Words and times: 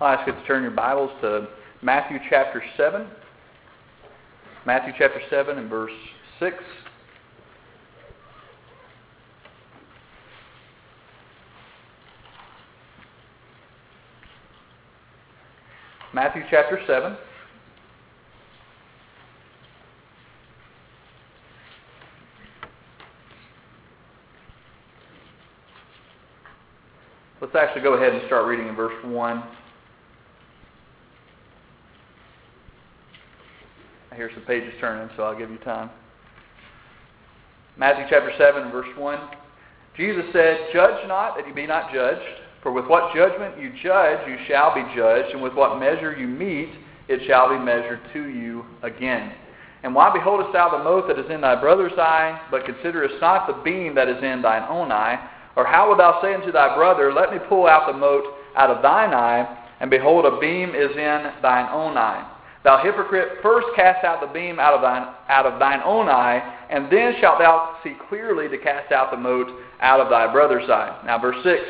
I'll 0.00 0.08
ask 0.08 0.26
you 0.26 0.32
to 0.32 0.44
turn 0.44 0.62
your 0.62 0.72
Bibles 0.72 1.12
to 1.20 1.46
Matthew 1.80 2.18
chapter 2.28 2.60
7. 2.76 3.06
Matthew 4.66 4.92
chapter 4.98 5.20
7 5.30 5.56
and 5.56 5.70
verse 5.70 5.92
6. 6.40 6.56
Matthew 16.12 16.42
chapter 16.50 16.80
7. 16.88 17.16
Let's 27.40 27.54
actually 27.54 27.82
go 27.82 27.94
ahead 27.94 28.12
and 28.12 28.26
start 28.26 28.46
reading 28.46 28.66
in 28.66 28.74
verse 28.74 28.94
1. 29.04 29.44
I 34.14 34.16
hear 34.16 34.30
some 34.32 34.44
pages 34.44 34.72
turning, 34.80 35.10
so 35.16 35.24
I'll 35.24 35.36
give 35.36 35.50
you 35.50 35.58
time. 35.58 35.90
Matthew 37.76 38.04
chapter 38.08 38.30
7, 38.38 38.70
verse 38.70 38.86
1. 38.96 39.18
Jesus 39.96 40.24
said, 40.32 40.68
Judge 40.72 41.08
not 41.08 41.34
that 41.34 41.48
you 41.48 41.52
be 41.52 41.66
not 41.66 41.92
judged, 41.92 42.22
for 42.62 42.70
with 42.70 42.86
what 42.86 43.12
judgment 43.12 43.58
you 43.58 43.72
judge, 43.82 44.20
you 44.28 44.36
shall 44.46 44.72
be 44.72 44.82
judged, 44.94 45.32
and 45.32 45.42
with 45.42 45.54
what 45.54 45.80
measure 45.80 46.16
you 46.16 46.28
meet, 46.28 46.68
it 47.08 47.26
shall 47.26 47.48
be 47.48 47.58
measured 47.58 47.98
to 48.12 48.28
you 48.28 48.64
again. 48.84 49.32
And 49.82 49.92
why 49.96 50.12
beholdest 50.12 50.52
thou 50.52 50.70
the 50.70 50.84
mote 50.84 51.08
that 51.08 51.18
is 51.18 51.28
in 51.28 51.40
thy 51.40 51.60
brother's 51.60 51.98
eye, 51.98 52.40
but 52.52 52.64
considerest 52.64 53.16
not 53.20 53.48
the 53.48 53.64
beam 53.64 53.96
that 53.96 54.08
is 54.08 54.22
in 54.22 54.42
thine 54.42 54.62
own 54.68 54.92
eye? 54.92 55.28
Or 55.56 55.66
how 55.66 55.88
wilt 55.88 55.98
thou 55.98 56.22
say 56.22 56.34
unto 56.34 56.52
thy 56.52 56.76
brother, 56.76 57.12
Let 57.12 57.32
me 57.32 57.38
pull 57.48 57.66
out 57.66 57.90
the 57.90 57.98
mote 57.98 58.26
out 58.54 58.70
of 58.70 58.80
thine 58.80 59.12
eye, 59.12 59.66
and 59.80 59.90
behold, 59.90 60.24
a 60.24 60.38
beam 60.38 60.68
is 60.68 60.92
in 60.92 61.32
thine 61.42 61.66
own 61.72 61.98
eye? 61.98 62.30
Thou 62.64 62.82
hypocrite, 62.82 63.40
first 63.42 63.66
cast 63.76 64.04
out 64.06 64.22
the 64.22 64.26
beam 64.26 64.58
out 64.58 64.72
of 64.72 64.80
thine, 64.80 65.14
out 65.28 65.44
of 65.44 65.60
thine 65.60 65.82
own 65.84 66.08
eye, 66.08 66.66
and 66.70 66.90
then 66.90 67.14
shalt 67.20 67.38
thou 67.38 67.76
see 67.84 67.94
clearly 68.08 68.48
to 68.48 68.56
cast 68.56 68.90
out 68.90 69.10
the 69.10 69.18
mote 69.18 69.48
out 69.80 70.00
of 70.00 70.08
thy 70.08 70.32
brother's 70.32 70.68
eye. 70.70 71.02
Now, 71.04 71.18
verse 71.18 71.36
6 71.44 71.62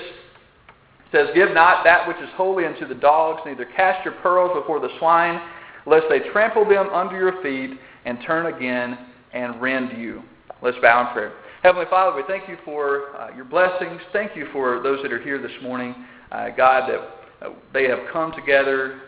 says, 1.11 1.29
Give 1.35 1.53
not 1.53 1.83
that 1.83 2.07
which 2.07 2.17
is 2.19 2.29
holy 2.37 2.65
unto 2.65 2.87
the 2.87 2.95
dogs, 2.95 3.43
neither 3.45 3.65
cast 3.77 4.05
your 4.05 4.15
pearls 4.15 4.53
before 4.55 4.79
the 4.79 4.89
swine, 5.01 5.41
lest 5.85 6.07
they 6.09 6.21
trample 6.31 6.65
them 6.65 6.89
under 6.91 7.19
your 7.19 7.43
feet 7.43 7.77
and 8.05 8.19
turn 8.25 8.55
again 8.55 8.97
and 9.33 9.61
rend 9.61 9.99
you. 9.99 10.23
Let's 10.63 10.77
bow 10.81 11.09
in 11.09 11.13
prayer. 11.13 11.33
Heavenly 11.65 11.87
Father, 11.91 12.15
we 12.15 12.23
thank 12.29 12.49
you 12.49 12.57
for 12.65 13.17
uh, 13.17 13.35
your 13.35 13.47
blessings. 13.47 14.01
Thank 14.13 14.37
you 14.37 14.47
for 14.53 14.81
those 14.83 15.03
that 15.03 15.13
are 15.13 15.21
here 15.21 15.43
this 15.43 15.61
morning. 15.61 15.95
Uh, 16.31 16.51
God, 16.51 16.89
that 16.89 17.47
uh, 17.47 17.53
they 17.73 17.89
have 17.89 17.99
come 18.13 18.33
together 18.33 19.01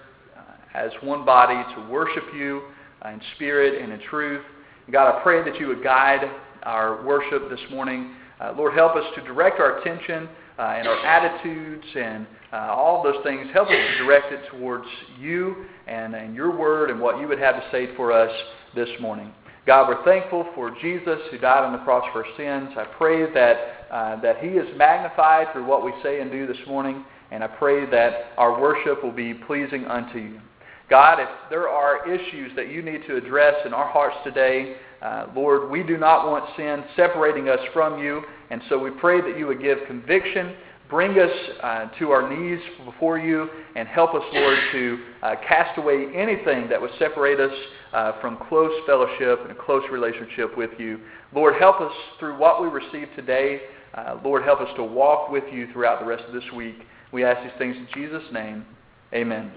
as 0.76 0.90
one 1.02 1.24
body 1.24 1.62
to 1.74 1.88
worship 1.88 2.24
you 2.34 2.62
in 3.04 3.20
spirit 3.34 3.82
and 3.82 3.92
in 3.92 4.00
truth. 4.08 4.44
God, 4.90 5.16
I 5.16 5.22
pray 5.22 5.42
that 5.48 5.58
you 5.58 5.68
would 5.68 5.82
guide 5.82 6.30
our 6.62 7.04
worship 7.04 7.48
this 7.48 7.60
morning. 7.70 8.12
Uh, 8.40 8.52
Lord, 8.56 8.74
help 8.74 8.94
us 8.94 9.04
to 9.14 9.22
direct 9.22 9.58
our 9.58 9.78
attention 9.78 10.28
uh, 10.58 10.62
and 10.62 10.86
our 10.86 11.04
attitudes 11.06 11.86
and 11.96 12.26
uh, 12.52 12.56
all 12.70 13.02
those 13.02 13.22
things. 13.24 13.48
Help 13.52 13.68
us 13.68 13.74
to 13.74 14.04
direct 14.04 14.32
it 14.32 14.40
towards 14.50 14.86
you 15.18 15.64
and, 15.86 16.14
and 16.14 16.34
your 16.34 16.56
word 16.56 16.90
and 16.90 17.00
what 17.00 17.20
you 17.20 17.26
would 17.26 17.38
have 17.38 17.54
to 17.54 17.64
say 17.70 17.94
for 17.96 18.12
us 18.12 18.30
this 18.74 18.88
morning. 19.00 19.32
God, 19.66 19.88
we're 19.88 20.04
thankful 20.04 20.46
for 20.54 20.70
Jesus 20.80 21.18
who 21.30 21.38
died 21.38 21.64
on 21.64 21.72
the 21.72 21.78
cross 21.78 22.04
for 22.12 22.24
our 22.24 22.36
sins. 22.36 22.76
I 22.76 22.84
pray 22.96 23.32
that, 23.32 23.56
uh, 23.90 24.20
that 24.20 24.38
he 24.38 24.50
is 24.50 24.76
magnified 24.76 25.48
through 25.52 25.66
what 25.66 25.84
we 25.84 25.92
say 26.02 26.20
and 26.20 26.30
do 26.30 26.46
this 26.46 26.64
morning, 26.68 27.04
and 27.32 27.42
I 27.42 27.48
pray 27.48 27.88
that 27.90 28.32
our 28.36 28.60
worship 28.60 29.02
will 29.02 29.10
be 29.12 29.34
pleasing 29.34 29.84
unto 29.86 30.18
you. 30.18 30.40
God, 30.88 31.18
if 31.18 31.28
there 31.50 31.68
are 31.68 32.08
issues 32.08 32.52
that 32.54 32.68
you 32.68 32.80
need 32.80 33.02
to 33.08 33.16
address 33.16 33.54
in 33.64 33.74
our 33.74 33.88
hearts 33.88 34.16
today, 34.22 34.76
uh, 35.02 35.26
Lord, 35.34 35.70
we 35.70 35.82
do 35.82 35.98
not 35.98 36.28
want 36.28 36.44
sin 36.56 36.84
separating 36.94 37.48
us 37.48 37.58
from 37.72 38.02
you, 38.02 38.22
and 38.50 38.62
so 38.68 38.78
we 38.78 38.90
pray 38.90 39.20
that 39.20 39.38
you 39.38 39.46
would 39.48 39.60
give 39.60 39.78
conviction, 39.86 40.54
bring 40.88 41.18
us 41.18 41.30
uh, 41.62 41.88
to 41.98 42.10
our 42.10 42.28
knees 42.30 42.60
before 42.84 43.18
you, 43.18 43.48
and 43.74 43.88
help 43.88 44.14
us, 44.14 44.22
Lord, 44.32 44.58
to 44.72 44.98
uh, 45.22 45.34
cast 45.46 45.76
away 45.78 46.06
anything 46.14 46.68
that 46.68 46.80
would 46.80 46.92
separate 46.98 47.40
us 47.40 47.52
uh, 47.92 48.20
from 48.20 48.38
close 48.48 48.72
fellowship 48.86 49.40
and 49.42 49.50
a 49.50 49.54
close 49.54 49.82
relationship 49.90 50.56
with 50.56 50.70
you. 50.78 51.00
Lord, 51.34 51.54
help 51.58 51.80
us 51.80 51.92
through 52.20 52.38
what 52.38 52.62
we 52.62 52.68
receive 52.68 53.08
today. 53.16 53.62
Uh, 53.94 54.18
Lord, 54.22 54.44
help 54.44 54.60
us 54.60 54.68
to 54.76 54.84
walk 54.84 55.30
with 55.30 55.44
you 55.52 55.70
throughout 55.72 56.00
the 56.00 56.06
rest 56.06 56.24
of 56.28 56.32
this 56.32 56.44
week. 56.54 56.76
We 57.12 57.24
ask 57.24 57.42
these 57.42 57.58
things 57.58 57.76
in 57.76 57.88
Jesus' 57.92 58.24
name. 58.32 58.64
Amen. 59.12 59.50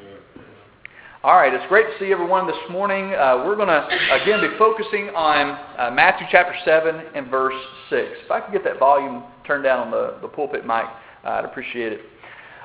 All 1.21 1.35
right, 1.35 1.53
it's 1.53 1.67
great 1.67 1.83
to 1.83 1.99
see 1.99 2.13
everyone 2.13 2.47
this 2.47 2.55
morning. 2.69 3.11
Uh, 3.11 3.43
we're 3.45 3.57
going 3.57 3.67
to, 3.67 3.83
again, 4.23 4.39
be 4.39 4.57
focusing 4.57 5.09
on 5.09 5.59
uh, 5.77 5.91
Matthew 5.93 6.25
chapter 6.31 6.55
7 6.63 6.95
and 7.13 7.27
verse 7.27 7.59
6. 7.89 8.07
If 8.23 8.31
I 8.31 8.39
could 8.39 8.53
get 8.53 8.63
that 8.63 8.79
volume 8.79 9.25
turned 9.45 9.65
down 9.65 9.79
on 9.79 9.91
the, 9.91 10.15
the 10.21 10.29
pulpit 10.29 10.65
mic, 10.65 10.85
uh, 11.25 11.31
I'd 11.31 11.43
appreciate 11.43 11.91
it. 11.91 11.99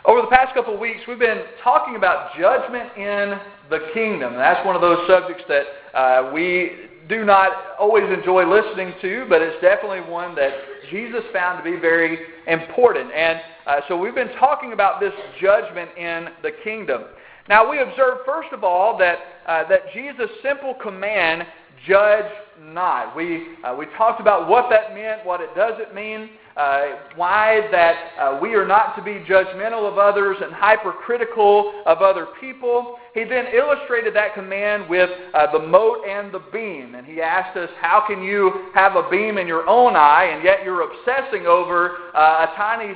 Over 0.04 0.20
the 0.20 0.28
past 0.28 0.54
couple 0.54 0.72
of 0.72 0.78
weeks, 0.78 1.00
we've 1.08 1.18
been 1.18 1.42
talking 1.64 1.96
about 1.96 2.38
judgment 2.38 2.96
in 2.96 3.40
the 3.70 3.90
kingdom. 3.92 4.34
That's 4.34 4.64
one 4.64 4.76
of 4.76 4.82
those 4.82 5.04
subjects 5.08 5.42
that 5.48 5.64
uh, 5.98 6.30
we 6.32 6.90
do 7.08 7.24
not 7.24 7.74
always 7.76 8.04
enjoy 8.16 8.46
listening 8.46 8.94
to, 9.02 9.26
but 9.28 9.42
it's 9.42 9.60
definitely 9.62 10.08
one 10.08 10.36
that 10.36 10.52
Jesus 10.92 11.24
found 11.32 11.58
to 11.58 11.68
be 11.68 11.76
very 11.80 12.20
important. 12.46 13.10
And 13.10 13.40
uh, 13.66 13.80
so 13.88 13.98
we've 13.98 14.14
been 14.14 14.32
talking 14.38 14.72
about 14.72 15.00
this 15.00 15.12
judgment 15.40 15.90
in 15.98 16.28
the 16.44 16.52
kingdom. 16.62 17.02
Now 17.48 17.70
we 17.70 17.78
observe 17.80 18.18
first 18.24 18.52
of 18.52 18.64
all 18.64 18.96
that 18.98 19.18
uh, 19.46 19.68
that 19.68 19.92
Jesus' 19.92 20.30
simple 20.42 20.74
command, 20.74 21.46
"Judge 21.86 22.30
not." 22.60 23.14
We 23.14 23.48
uh, 23.62 23.74
we 23.78 23.86
talked 23.98 24.20
about 24.20 24.48
what 24.48 24.70
that 24.70 24.94
meant, 24.94 25.26
what 25.26 25.40
it 25.40 25.54
doesn't 25.54 25.94
mean, 25.94 26.30
uh, 26.56 26.82
why 27.16 27.66
that 27.72 27.96
uh, 28.18 28.38
we 28.40 28.54
are 28.54 28.66
not 28.66 28.94
to 28.96 29.02
be 29.02 29.24
judgmental 29.28 29.90
of 29.90 29.98
others 29.98 30.36
and 30.40 30.52
hypercritical 30.52 31.82
of 31.84 31.98
other 31.98 32.28
people. 32.40 32.96
He 33.12 33.24
then 33.24 33.46
illustrated 33.54 34.14
that 34.14 34.34
command 34.34 34.88
with 34.88 35.10
uh, 35.34 35.50
the 35.52 35.58
mote 35.58 36.06
and 36.06 36.32
the 36.32 36.42
beam, 36.52 36.94
and 36.94 37.06
he 37.06 37.20
asked 37.20 37.56
us, 37.56 37.70
"How 37.80 38.04
can 38.06 38.22
you 38.22 38.70
have 38.74 38.96
a 38.96 39.08
beam 39.10 39.38
in 39.38 39.46
your 39.46 39.68
own 39.68 39.96
eye, 39.96 40.30
and 40.32 40.44
yet 40.44 40.64
you're 40.64 40.82
obsessing 40.82 41.46
over 41.46 41.96
uh, 42.14 42.46
a 42.48 42.54
tiny 42.56 42.94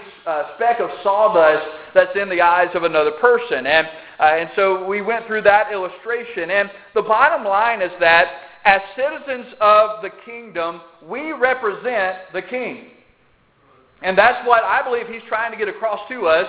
speck 0.55 0.81
of 0.81 0.91
sawdust 1.03 1.67
that's 1.95 2.17
in 2.17 2.29
the 2.29 2.41
eyes 2.41 2.71
of 2.75 2.85
another 2.85 3.13
person?" 3.21 3.67
and 3.67 3.89
uh, 4.21 4.25
and 4.25 4.51
so 4.57 4.85
we 4.87 5.01
went 5.03 5.27
through 5.27 5.43
that 5.43 5.73
illustration. 5.73 6.51
And 6.51 6.71
the 6.95 7.03
bottom 7.03 7.45
line 7.45 7.83
is 7.83 7.93
that 8.01 8.27
as 8.65 8.81
citizens 8.97 9.55
of 9.61 10.03
the 10.03 10.11
kingdom, 10.25 10.81
we 11.03 11.33
represent 11.33 12.19
the 12.33 12.43
king. 12.43 12.89
And 14.03 14.17
that's 14.17 14.47
what 14.47 14.65
I 14.65 14.83
believe 14.83 15.07
he's 15.09 15.27
trying 15.29 15.53
to 15.53 15.59
get 15.59 15.69
across 15.69 16.01
to 16.09 16.27
us 16.27 16.47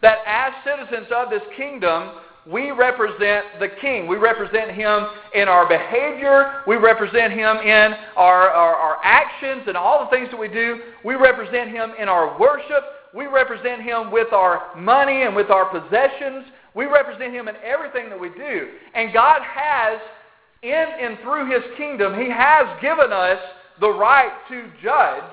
that 0.00 0.18
as 0.26 0.52
citizens 0.64 1.08
of 1.14 1.28
this 1.28 1.42
kingdom, 1.56 2.12
we 2.46 2.70
represent 2.70 3.44
the 3.58 3.68
king. 3.80 4.06
We 4.06 4.16
represent 4.16 4.70
him 4.70 5.06
in 5.34 5.48
our 5.48 5.68
behavior. 5.68 6.62
We 6.66 6.76
represent 6.76 7.32
him 7.32 7.58
in 7.58 7.94
our, 8.16 8.48
our, 8.48 8.74
our, 8.74 8.96
actions 9.02 9.64
and 9.66 9.76
all 9.76 10.04
the 10.04 10.10
things 10.10 10.30
that 10.30 10.38
we 10.38 10.48
do. 10.48 10.80
We 11.04 11.16
represent 11.16 11.70
him 11.70 11.92
in 12.00 12.08
our 12.08 12.38
worship. 12.38 12.84
We 13.14 13.26
represent 13.26 13.82
him 13.82 14.10
with 14.10 14.32
our 14.32 14.74
money 14.76 15.22
and 15.22 15.34
with 15.34 15.50
our 15.50 15.66
possessions. 15.66 16.46
We 16.78 16.86
represent 16.86 17.34
Him 17.34 17.48
in 17.48 17.56
everything 17.64 18.08
that 18.08 18.20
we 18.20 18.28
do. 18.28 18.68
And 18.94 19.12
God 19.12 19.40
has, 19.42 19.98
in 20.62 20.70
and 20.70 21.18
through 21.24 21.50
His 21.50 21.64
kingdom, 21.76 22.14
He 22.14 22.30
has 22.30 22.66
given 22.80 23.12
us 23.12 23.38
the 23.80 23.90
right 23.90 24.30
to 24.48 24.70
judge. 24.80 25.24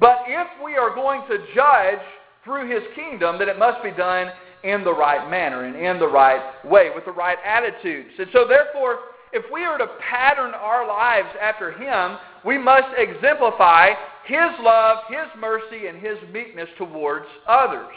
But 0.00 0.20
if 0.26 0.48
we 0.64 0.76
are 0.76 0.94
going 0.94 1.22
to 1.28 1.38
judge 1.54 2.00
through 2.44 2.70
His 2.74 2.82
kingdom, 2.94 3.38
then 3.38 3.48
it 3.48 3.58
must 3.58 3.82
be 3.84 3.90
done 3.90 4.32
in 4.64 4.82
the 4.82 4.92
right 4.92 5.30
manner 5.30 5.64
and 5.64 5.76
in 5.76 5.98
the 5.98 6.08
right 6.08 6.42
way, 6.64 6.90
with 6.94 7.04
the 7.04 7.12
right 7.12 7.38
attitudes. 7.44 8.10
And 8.18 8.28
so, 8.32 8.46
therefore, 8.48 8.98
if 9.32 9.44
we 9.52 9.64
are 9.64 9.78
to 9.78 9.86
pattern 10.10 10.52
our 10.54 10.86
lives 10.86 11.28
after 11.40 11.72
Him, 11.72 12.18
we 12.44 12.58
must 12.58 12.88
exemplify 12.96 13.90
His 14.26 14.50
love, 14.60 14.98
His 15.08 15.28
mercy, 15.38 15.86
and 15.86 15.98
His 15.98 16.16
meekness 16.32 16.68
towards 16.78 17.26
others. 17.46 17.94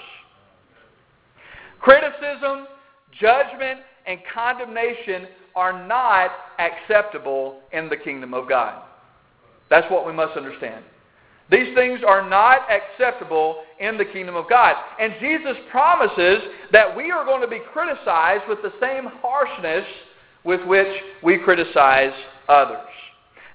Criticism, 1.79 2.67
judgment, 3.19 3.79
and 4.05 4.19
condemnation 4.33 5.27
are 5.55 5.85
not 5.87 6.31
acceptable 6.59 7.61
in 7.71 7.89
the 7.89 7.97
kingdom 7.97 8.33
of 8.33 8.49
God. 8.49 8.83
That's 9.69 9.89
what 9.91 10.05
we 10.05 10.13
must 10.13 10.37
understand. 10.37 10.83
These 11.51 11.75
things 11.75 11.99
are 12.07 12.27
not 12.27 12.61
acceptable 12.69 13.63
in 13.79 13.97
the 13.97 14.05
kingdom 14.05 14.35
of 14.35 14.49
God. 14.49 14.75
And 14.99 15.13
Jesus 15.19 15.57
promises 15.71 16.41
that 16.71 16.95
we 16.95 17.11
are 17.11 17.25
going 17.25 17.41
to 17.41 17.47
be 17.47 17.59
criticized 17.71 18.43
with 18.47 18.61
the 18.61 18.73
same 18.81 19.05
harshness 19.21 19.85
with 20.43 20.65
which 20.65 20.87
we 21.21 21.37
criticize 21.37 22.13
others. 22.47 22.77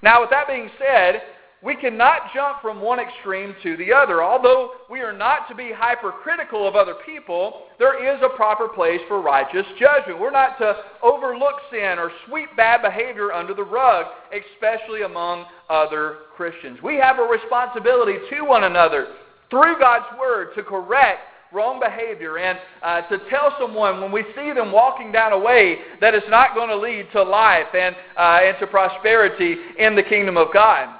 Now, 0.01 0.21
with 0.21 0.29
that 0.29 0.47
being 0.47 0.69
said, 0.79 1.21
we 1.61 1.75
cannot 1.75 2.33
jump 2.33 2.61
from 2.61 2.79
one 2.79 2.99
extreme 2.99 3.53
to 3.63 3.75
the 3.75 3.91
other. 3.91 4.23
Although 4.23 4.71
we 4.89 5.01
are 5.01 5.11
not 5.11 5.49
to 5.49 5.55
be 5.55 5.71
hypercritical 5.75 6.65
of 6.65 6.75
other 6.75 6.95
people, 7.05 7.63
there 7.77 8.15
is 8.15 8.21
a 8.23 8.35
proper 8.35 8.69
place 8.69 9.01
for 9.09 9.21
righteous 9.21 9.65
judgment. 9.77 10.19
We're 10.19 10.31
not 10.31 10.57
to 10.59 10.73
overlook 11.03 11.55
sin 11.69 11.99
or 11.99 12.11
sweep 12.27 12.55
bad 12.55 12.81
behavior 12.81 13.33
under 13.33 13.53
the 13.53 13.63
rug, 13.63 14.05
especially 14.31 15.01
among 15.01 15.45
other 15.69 16.19
Christians. 16.37 16.79
We 16.81 16.95
have 16.95 17.19
a 17.19 17.23
responsibility 17.23 18.17
to 18.29 18.43
one 18.43 18.63
another 18.63 19.07
through 19.49 19.79
God's 19.79 20.17
Word 20.17 20.55
to 20.55 20.63
correct 20.63 21.19
wrong 21.51 21.79
behavior 21.79 22.37
and 22.37 22.59
uh, 22.83 23.01
to 23.09 23.17
tell 23.29 23.53
someone 23.59 23.99
when 23.99 24.11
we 24.11 24.23
see 24.35 24.53
them 24.53 24.71
walking 24.71 25.11
down 25.11 25.33
a 25.33 25.39
way 25.39 25.79
that 25.99 26.13
is 26.13 26.21
not 26.29 26.53
going 26.53 26.69
to 26.69 26.77
lead 26.77 27.07
to 27.11 27.21
life 27.21 27.73
and, 27.73 27.95
uh, 28.15 28.39
and 28.43 28.55
to 28.59 28.67
prosperity 28.67 29.57
in 29.77 29.95
the 29.95 30.03
kingdom 30.03 30.37
of 30.37 30.53
God. 30.53 30.98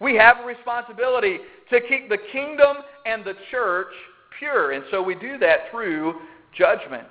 We 0.00 0.14
have 0.16 0.38
a 0.42 0.46
responsibility 0.46 1.38
to 1.70 1.80
keep 1.80 2.08
the 2.08 2.18
kingdom 2.32 2.78
and 3.06 3.24
the 3.24 3.34
church 3.50 3.92
pure, 4.38 4.72
and 4.72 4.84
so 4.90 5.02
we 5.02 5.14
do 5.14 5.38
that 5.38 5.70
through 5.70 6.20
judgment. 6.56 7.08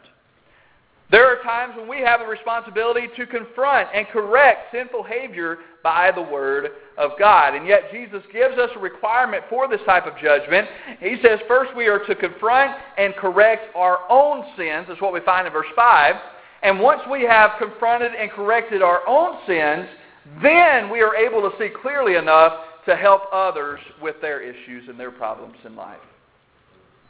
There 1.10 1.26
are 1.26 1.42
times 1.42 1.74
when 1.78 1.88
we 1.88 2.02
have 2.02 2.20
a 2.20 2.26
responsibility 2.26 3.08
to 3.16 3.26
confront 3.26 3.88
and 3.94 4.06
correct 4.08 4.74
sinful 4.74 5.04
behavior 5.04 5.60
by 5.82 6.12
the 6.14 6.22
Word 6.22 6.72
of 6.98 7.12
God. 7.18 7.56
And 7.56 7.66
yet 7.66 7.92
Jesus 7.94 8.22
gives 8.34 8.58
us 8.58 8.70
a 8.76 8.80
requirement 8.80 9.44
for 9.50 9.70
this 9.70 9.80
type 9.86 10.06
of 10.06 10.18
judgment. 10.22 10.68
He 11.00 11.16
says 11.24 11.40
first 11.48 11.74
we 11.78 11.88
are 11.88 12.06
to 12.06 12.16
confront 12.16 12.76
and 12.98 13.16
correct 13.16 13.74
our 13.74 14.00
own 14.10 14.44
sins. 14.58 14.88
That's 14.90 15.02
what 15.02 15.14
we 15.14 15.22
find 15.22 15.48
in 15.48 15.54
verse 15.54 15.68
5. 15.78 16.16
And 16.64 16.82
once 16.82 17.02
we 17.10 17.24
have 17.24 17.52
confronted 17.58 18.12
and 18.14 18.30
corrected 18.30 18.82
our 18.82 19.08
own 19.08 19.38
sins, 19.48 19.88
then 20.42 20.90
we 20.90 21.00
are 21.02 21.16
able 21.16 21.40
to 21.50 21.52
see 21.58 21.70
clearly 21.82 22.16
enough 22.16 22.52
to 22.88 22.96
help 22.96 23.24
others 23.32 23.80
with 24.02 24.16
their 24.22 24.42
issues 24.42 24.90
and 24.90 25.00
their 25.00 25.12
problems 25.12 25.58
in 25.66 25.76
life. 25.76 26.00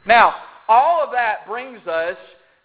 Now, 0.06 0.34
all 0.68 1.02
of 1.02 1.10
that 1.12 1.46
brings 1.46 1.86
us 1.86 2.16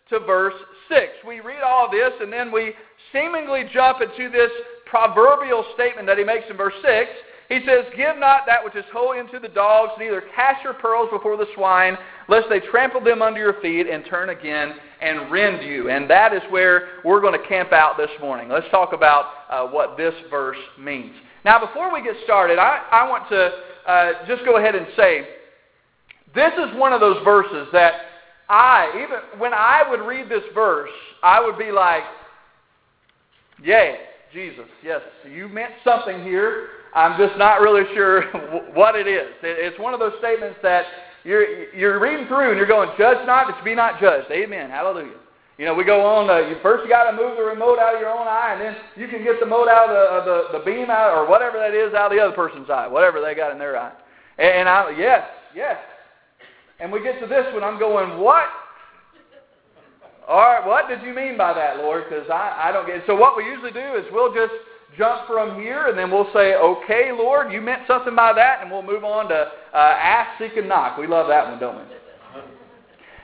to 0.09 0.19
verse 0.19 0.53
6. 0.89 1.01
We 1.25 1.39
read 1.39 1.61
all 1.61 1.89
this 1.89 2.11
and 2.19 2.31
then 2.31 2.51
we 2.51 2.73
seemingly 3.13 3.65
jump 3.73 3.99
into 4.01 4.29
this 4.29 4.51
proverbial 4.85 5.65
statement 5.73 6.07
that 6.07 6.17
he 6.17 6.23
makes 6.23 6.45
in 6.49 6.57
verse 6.57 6.73
6. 6.83 7.09
He 7.49 7.59
says, 7.67 7.85
Give 7.95 8.17
not 8.17 8.41
that 8.47 8.63
which 8.63 8.75
is 8.75 8.85
holy 8.91 9.19
unto 9.19 9.39
the 9.39 9.47
dogs, 9.47 9.91
neither 9.99 10.23
cast 10.35 10.63
your 10.63 10.73
pearls 10.73 11.09
before 11.11 11.37
the 11.37 11.45
swine, 11.55 11.97
lest 12.27 12.47
they 12.49 12.59
trample 12.59 13.01
them 13.01 13.21
under 13.21 13.39
your 13.39 13.61
feet 13.61 13.87
and 13.87 14.05
turn 14.05 14.29
again 14.29 14.73
and 15.01 15.31
rend 15.31 15.63
you. 15.63 15.89
And 15.89 16.09
that 16.09 16.33
is 16.33 16.41
where 16.49 16.89
we're 17.03 17.21
going 17.21 17.39
to 17.39 17.47
camp 17.47 17.71
out 17.71 17.97
this 17.97 18.09
morning. 18.21 18.49
Let's 18.49 18.69
talk 18.71 18.93
about 18.93 19.25
uh, 19.49 19.67
what 19.67 19.97
this 19.97 20.13
verse 20.29 20.57
means. 20.79 21.13
Now, 21.45 21.59
before 21.65 21.91
we 21.93 22.01
get 22.01 22.15
started, 22.23 22.57
I, 22.57 22.81
I 22.91 23.09
want 23.09 23.27
to 23.29 23.51
uh, 23.87 24.27
just 24.27 24.45
go 24.45 24.57
ahead 24.57 24.75
and 24.75 24.87
say 24.95 25.27
this 26.33 26.53
is 26.53 26.75
one 26.77 26.93
of 26.93 27.01
those 27.01 27.23
verses 27.23 27.67
that 27.73 27.93
I, 28.49 28.89
even 28.95 29.39
when 29.39 29.53
I 29.53 29.83
would 29.89 30.01
read 30.01 30.29
this 30.29 30.43
verse, 30.53 30.89
I 31.21 31.43
would 31.43 31.57
be 31.57 31.71
like, 31.71 32.03
Yay, 33.61 33.97
Jesus, 34.33 34.65
yes, 34.83 35.01
you 35.29 35.47
meant 35.47 35.73
something 35.83 36.23
here. 36.23 36.67
I'm 36.93 37.17
just 37.17 37.37
not 37.37 37.61
really 37.61 37.83
sure 37.93 38.23
what 38.73 38.95
it 38.95 39.07
is. 39.07 39.29
It's 39.41 39.79
one 39.79 39.93
of 39.93 39.99
those 39.99 40.13
statements 40.19 40.57
that 40.63 40.85
you're, 41.23 41.73
you're 41.73 41.99
reading 41.99 42.27
through 42.27 42.49
and 42.49 42.57
you're 42.57 42.67
going, 42.67 42.89
Judge 42.97 43.25
not, 43.25 43.47
but 43.47 43.63
be 43.63 43.75
not 43.75 44.01
judged. 44.01 44.29
Amen. 44.31 44.69
Hallelujah. 44.69 45.17
You 45.57 45.65
know, 45.65 45.75
we 45.75 45.83
go 45.83 46.01
on. 46.01 46.29
Uh, 46.29 46.49
you 46.49 46.57
first 46.63 46.89
got 46.89 47.09
to 47.11 47.15
move 47.15 47.37
the 47.37 47.43
remote 47.43 47.77
out 47.77 47.93
of 47.93 48.01
your 48.01 48.09
own 48.09 48.27
eye, 48.27 48.57
and 48.57 48.61
then 48.61 48.75
you 48.95 49.07
can 49.07 49.23
get 49.23 49.39
the 49.39 49.45
remote 49.45 49.67
out 49.67 49.89
of 49.89 50.25
the, 50.25 50.49
the 50.51 50.59
the 50.59 50.65
beam 50.65 50.89
out 50.89 51.13
or 51.13 51.29
whatever 51.29 51.59
that 51.59 51.75
is 51.75 51.93
out 51.93 52.11
of 52.11 52.17
the 52.17 52.23
other 52.23 52.35
person's 52.35 52.69
eye, 52.69 52.87
whatever 52.87 53.21
they 53.21 53.35
got 53.35 53.51
in 53.51 53.59
their 53.59 53.77
eye. 53.77 53.91
And, 54.37 54.49
and 54.49 54.69
I, 54.69 54.89
yes, 54.97 55.23
yes. 55.55 55.77
And 56.79 56.91
we 56.91 57.03
get 57.03 57.19
to 57.21 57.27
this 57.27 57.45
one. 57.53 57.63
I'm 57.63 57.77
going, 57.77 58.19
what? 58.19 58.45
All 60.27 60.39
right, 60.39 60.65
what 60.65 60.87
did 60.87 61.03
you 61.03 61.13
mean 61.13 61.37
by 61.37 61.53
that, 61.53 61.77
Lord? 61.77 62.05
Because 62.09 62.29
I, 62.29 62.69
I 62.69 62.71
don't 62.71 62.87
get 62.87 62.97
it. 62.97 63.03
So 63.05 63.15
what 63.15 63.35
we 63.35 63.43
usually 63.45 63.71
do 63.71 63.95
is 63.95 64.05
we'll 64.11 64.33
just 64.33 64.53
jump 64.97 65.27
from 65.27 65.59
here, 65.59 65.87
and 65.87 65.97
then 65.97 66.09
we'll 66.09 66.31
say, 66.33 66.55
okay, 66.55 67.11
Lord, 67.11 67.51
you 67.51 67.61
meant 67.61 67.81
something 67.87 68.15
by 68.15 68.31
that, 68.33 68.61
and 68.61 68.71
we'll 68.71 68.83
move 68.83 69.03
on 69.03 69.27
to 69.29 69.51
uh, 69.73 69.77
ask, 69.77 70.39
seek, 70.39 70.55
and 70.55 70.69
knock. 70.69 70.97
We 70.97 71.07
love 71.07 71.27
that 71.27 71.49
one, 71.49 71.59
don't 71.59 71.75
we? 71.75 71.83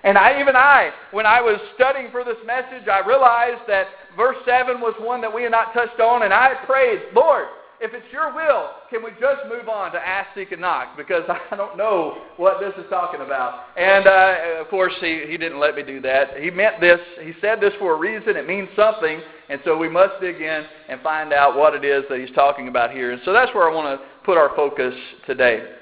And 0.03 0.17
I, 0.17 0.39
even 0.39 0.55
I, 0.55 0.91
when 1.11 1.25
I 1.25 1.41
was 1.41 1.59
studying 1.75 2.11
for 2.11 2.23
this 2.23 2.37
message, 2.45 2.87
I 2.87 3.05
realized 3.05 3.61
that 3.67 3.87
verse 4.15 4.37
7 4.45 4.79
was 4.79 4.93
one 4.99 5.21
that 5.21 5.33
we 5.33 5.43
had 5.43 5.51
not 5.51 5.73
touched 5.73 5.99
on, 5.99 6.23
and 6.23 6.33
I 6.33 6.53
prayed, 6.65 7.01
Lord, 7.13 7.47
if 7.81 7.93
it's 7.93 8.05
your 8.11 8.33
will, 8.35 8.71
can 8.89 9.01
we 9.03 9.11
just 9.11 9.47
move 9.47 9.69
on 9.69 9.93
to 9.93 9.99
ask, 9.99 10.29
seek, 10.35 10.51
and 10.51 10.59
knock? 10.59 10.97
Because 10.97 11.23
I 11.51 11.55
don't 11.55 11.77
know 11.77 12.23
what 12.35 12.59
this 12.59 12.73
is 12.77 12.89
talking 12.89 13.21
about. 13.21 13.67
And 13.77 14.05
uh, 14.05 14.61
of 14.61 14.67
course, 14.67 14.93
he, 14.99 15.23
he 15.27 15.37
didn't 15.37 15.59
let 15.59 15.75
me 15.75 15.83
do 15.83 16.01
that. 16.01 16.37
He 16.37 16.51
meant 16.51 16.81
this. 16.81 16.99
He 17.21 17.33
said 17.39 17.61
this 17.61 17.73
for 17.79 17.95
a 17.95 17.97
reason. 17.97 18.35
It 18.35 18.47
means 18.47 18.67
something. 18.75 19.21
And 19.49 19.61
so 19.63 19.77
we 19.77 19.89
must 19.89 20.19
dig 20.19 20.41
in 20.41 20.65
and 20.89 21.01
find 21.01 21.31
out 21.31 21.57
what 21.57 21.73
it 21.73 21.85
is 21.85 22.03
that 22.09 22.19
he's 22.19 22.35
talking 22.35 22.67
about 22.67 22.91
here. 22.91 23.11
And 23.13 23.21
so 23.23 23.31
that's 23.31 23.53
where 23.55 23.69
I 23.69 23.73
want 23.73 23.99
to 23.99 24.05
put 24.25 24.37
our 24.37 24.53
focus 24.55 24.93
today. 25.25 25.78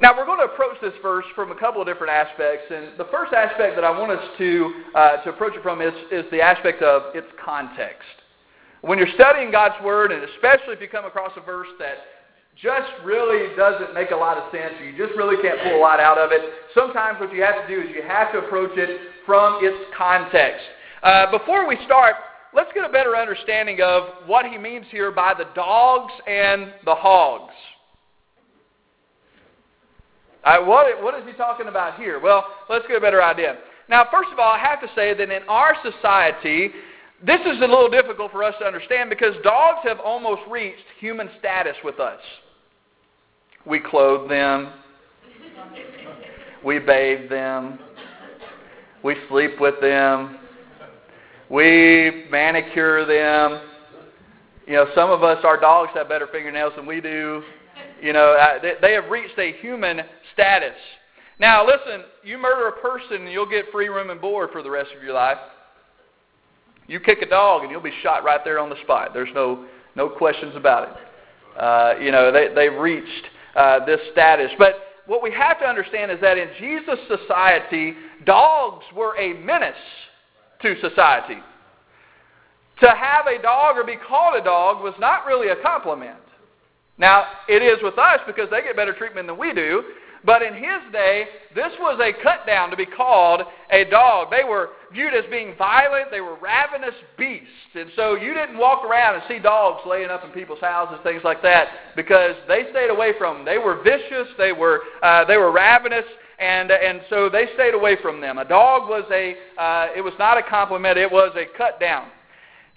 Now, 0.00 0.16
we're 0.16 0.24
going 0.24 0.38
to 0.38 0.50
approach 0.50 0.80
this 0.80 0.94
verse 1.02 1.26
from 1.34 1.52
a 1.52 1.54
couple 1.54 1.82
of 1.82 1.86
different 1.86 2.10
aspects. 2.10 2.64
And 2.70 2.96
the 2.96 3.04
first 3.12 3.34
aspect 3.34 3.76
that 3.76 3.84
I 3.84 3.90
want 3.90 4.12
us 4.12 4.24
to, 4.38 4.72
uh, 4.94 5.16
to 5.24 5.30
approach 5.30 5.54
it 5.54 5.62
from 5.62 5.82
is, 5.82 5.92
is 6.10 6.24
the 6.30 6.40
aspect 6.40 6.82
of 6.82 7.14
its 7.14 7.26
context. 7.44 8.08
When 8.80 8.96
you're 8.96 9.12
studying 9.14 9.50
God's 9.50 9.74
Word, 9.84 10.10
and 10.10 10.24
especially 10.24 10.72
if 10.72 10.80
you 10.80 10.88
come 10.88 11.04
across 11.04 11.32
a 11.36 11.42
verse 11.42 11.68
that 11.78 11.98
just 12.56 12.88
really 13.04 13.54
doesn't 13.56 13.92
make 13.92 14.10
a 14.10 14.16
lot 14.16 14.38
of 14.38 14.50
sense, 14.50 14.72
or 14.80 14.84
you 14.84 14.96
just 14.96 15.16
really 15.18 15.36
can't 15.42 15.60
pull 15.62 15.76
a 15.76 15.82
lot 15.84 16.00
out 16.00 16.16
of 16.16 16.32
it, 16.32 16.40
sometimes 16.74 17.20
what 17.20 17.30
you 17.34 17.42
have 17.42 17.66
to 17.66 17.68
do 17.68 17.82
is 17.82 17.94
you 17.94 18.02
have 18.02 18.32
to 18.32 18.38
approach 18.38 18.72
it 18.76 19.00
from 19.26 19.58
its 19.60 19.76
context. 19.96 20.64
Uh, 21.02 21.30
before 21.30 21.68
we 21.68 21.76
start, 21.84 22.14
let's 22.54 22.72
get 22.72 22.88
a 22.88 22.92
better 22.92 23.18
understanding 23.18 23.82
of 23.82 24.26
what 24.26 24.46
he 24.46 24.56
means 24.56 24.86
here 24.90 25.12
by 25.12 25.34
the 25.36 25.44
dogs 25.54 26.12
and 26.26 26.72
the 26.86 26.94
hogs. 26.94 27.52
What, 30.42 31.02
what 31.02 31.14
is 31.14 31.26
he 31.26 31.32
talking 31.34 31.68
about 31.68 31.96
here? 31.96 32.20
Well, 32.20 32.44
let's 32.68 32.86
get 32.86 32.96
a 32.96 33.00
better 33.00 33.22
idea. 33.22 33.58
Now, 33.88 34.06
first 34.10 34.30
of 34.32 34.38
all, 34.38 34.52
I 34.52 34.58
have 34.58 34.80
to 34.80 34.88
say 34.94 35.14
that 35.14 35.30
in 35.30 35.42
our 35.48 35.74
society, 35.82 36.70
this 37.24 37.40
is 37.40 37.58
a 37.58 37.66
little 37.66 37.90
difficult 37.90 38.32
for 38.32 38.42
us 38.44 38.54
to 38.60 38.64
understand 38.66 39.10
because 39.10 39.34
dogs 39.42 39.80
have 39.84 40.00
almost 40.00 40.42
reached 40.48 40.84
human 40.98 41.28
status 41.38 41.76
with 41.84 42.00
us. 42.00 42.20
We 43.66 43.78
clothe 43.80 44.30
them. 44.30 44.72
We 46.64 46.78
bathe 46.78 47.28
them. 47.28 47.78
We 49.02 49.16
sleep 49.28 49.60
with 49.60 49.80
them. 49.80 50.38
We 51.50 52.26
manicure 52.30 53.04
them. 53.04 53.62
You 54.66 54.74
know, 54.74 54.86
some 54.94 55.10
of 55.10 55.22
us, 55.22 55.38
our 55.44 55.58
dogs 55.58 55.90
have 55.94 56.08
better 56.08 56.28
fingernails 56.30 56.74
than 56.76 56.86
we 56.86 57.00
do. 57.00 57.42
You 58.02 58.12
know, 58.12 58.32
uh, 58.32 58.58
they 58.80 58.92
have 58.92 59.10
reached 59.10 59.38
a 59.38 59.52
human 59.60 60.00
status. 60.32 60.74
Now, 61.38 61.66
listen, 61.66 62.04
you 62.22 62.38
murder 62.38 62.68
a 62.68 62.80
person 62.80 63.22
and 63.22 63.32
you'll 63.32 63.48
get 63.48 63.66
free 63.72 63.88
room 63.88 64.10
and 64.10 64.20
board 64.20 64.50
for 64.52 64.62
the 64.62 64.70
rest 64.70 64.90
of 64.96 65.02
your 65.02 65.14
life. 65.14 65.38
You 66.86 67.00
kick 67.00 67.22
a 67.22 67.26
dog 67.26 67.62
and 67.62 67.70
you'll 67.70 67.80
be 67.80 67.92
shot 68.02 68.24
right 68.24 68.40
there 68.44 68.58
on 68.58 68.68
the 68.68 68.80
spot. 68.82 69.14
There's 69.14 69.30
no, 69.34 69.64
no 69.96 70.08
questions 70.08 70.54
about 70.56 70.88
it. 70.88 71.58
Uh, 71.58 71.94
you 72.00 72.10
know, 72.10 72.32
they, 72.32 72.48
they've 72.54 72.78
reached 72.78 73.26
uh, 73.54 73.84
this 73.86 74.00
status. 74.12 74.50
But 74.58 74.74
what 75.06 75.22
we 75.22 75.32
have 75.32 75.58
to 75.60 75.66
understand 75.66 76.10
is 76.10 76.18
that 76.20 76.38
in 76.38 76.48
Jesus' 76.58 76.98
society, 77.08 77.94
dogs 78.24 78.84
were 78.94 79.16
a 79.18 79.34
menace 79.34 79.74
to 80.62 80.74
society. 80.80 81.38
To 82.80 82.88
have 82.88 83.26
a 83.26 83.40
dog 83.42 83.76
or 83.76 83.84
be 83.84 83.96
called 83.96 84.40
a 84.40 84.44
dog 84.44 84.82
was 84.82 84.94
not 84.98 85.26
really 85.26 85.48
a 85.48 85.56
compliment. 85.62 86.16
Now, 87.00 87.24
it 87.48 87.62
is 87.62 87.78
with 87.82 87.98
us 87.98 88.20
because 88.26 88.50
they 88.50 88.60
get 88.60 88.76
better 88.76 88.92
treatment 88.92 89.26
than 89.26 89.38
we 89.38 89.54
do, 89.54 89.82
but 90.22 90.42
in 90.42 90.52
his 90.52 90.92
day, 90.92 91.24
this 91.54 91.72
was 91.80 91.98
a 91.98 92.12
cut 92.22 92.46
down 92.46 92.68
to 92.68 92.76
be 92.76 92.84
called 92.84 93.40
a 93.70 93.86
dog. 93.86 94.30
They 94.30 94.44
were 94.44 94.68
viewed 94.92 95.14
as 95.14 95.24
being 95.30 95.54
violent. 95.56 96.10
They 96.10 96.20
were 96.20 96.36
ravenous 96.36 96.94
beasts. 97.16 97.48
And 97.74 97.90
so 97.96 98.16
you 98.16 98.34
didn't 98.34 98.58
walk 98.58 98.84
around 98.84 99.14
and 99.14 99.24
see 99.28 99.38
dogs 99.38 99.80
laying 99.88 100.10
up 100.10 100.24
in 100.24 100.30
people's 100.30 100.60
houses, 100.60 101.00
things 101.02 101.22
like 101.24 101.40
that, 101.40 101.68
because 101.96 102.36
they 102.48 102.66
stayed 102.70 102.90
away 102.90 103.14
from 103.16 103.38
them. 103.38 103.44
They 103.46 103.56
were 103.56 103.82
vicious. 103.82 104.28
They 104.36 104.52
were, 104.52 104.82
uh, 105.02 105.24
they 105.24 105.38
were 105.38 105.52
ravenous. 105.52 106.04
And, 106.38 106.70
and 106.70 107.00
so 107.08 107.30
they 107.30 107.46
stayed 107.54 107.72
away 107.72 107.96
from 108.02 108.20
them. 108.20 108.36
A 108.36 108.44
dog 108.44 108.90
was 108.90 109.04
a, 109.10 109.36
uh, 109.58 109.88
it 109.96 110.02
was 110.02 110.14
not 110.18 110.36
a 110.36 110.42
compliment. 110.42 110.98
It 110.98 111.10
was 111.10 111.34
a 111.34 111.46
cut 111.56 111.80
down. 111.80 112.08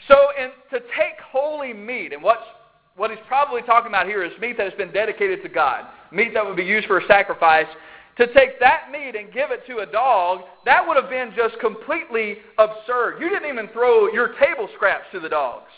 So 0.08 0.16
in, 0.40 0.50
to 0.72 0.80
take 0.80 1.20
holy 1.30 1.74
meat, 1.74 2.14
and 2.14 2.24
what's 2.24 2.44
what 2.96 3.10
he's 3.10 3.20
probably 3.28 3.62
talking 3.64 3.90
about 3.90 4.06
here 4.06 4.24
is 4.24 4.32
meat 4.40 4.58
that 4.58 4.70
has 4.70 4.78
been 4.78 4.92
dedicated 4.92 5.42
to 5.44 5.50
God, 5.50 5.86
meat 6.12 6.34
that 6.34 6.46
would 6.46 6.56
be 6.56 6.64
used 6.64 6.88
for 6.88 7.00
a 7.00 7.08
sacrifice. 7.08 7.68
To 8.18 8.32
take 8.32 8.60
that 8.60 8.92
meat 8.92 9.16
and 9.16 9.34
give 9.34 9.50
it 9.50 9.66
to 9.66 9.80
a 9.80 9.86
dog, 9.88 10.42
that 10.66 10.88
would 10.88 10.98
have 10.98 11.10
been 11.10 11.34
just 11.36 11.60
completely 11.60 12.38
absurd. 12.60 13.20
You 13.20 13.30
didn't 13.30 13.50
even 13.50 13.68
throw 13.70 14.12
your 14.14 14.36
table 14.40 14.70
scraps 14.76 15.06
to 15.14 15.20
the 15.20 15.30
dogs. 15.30 15.72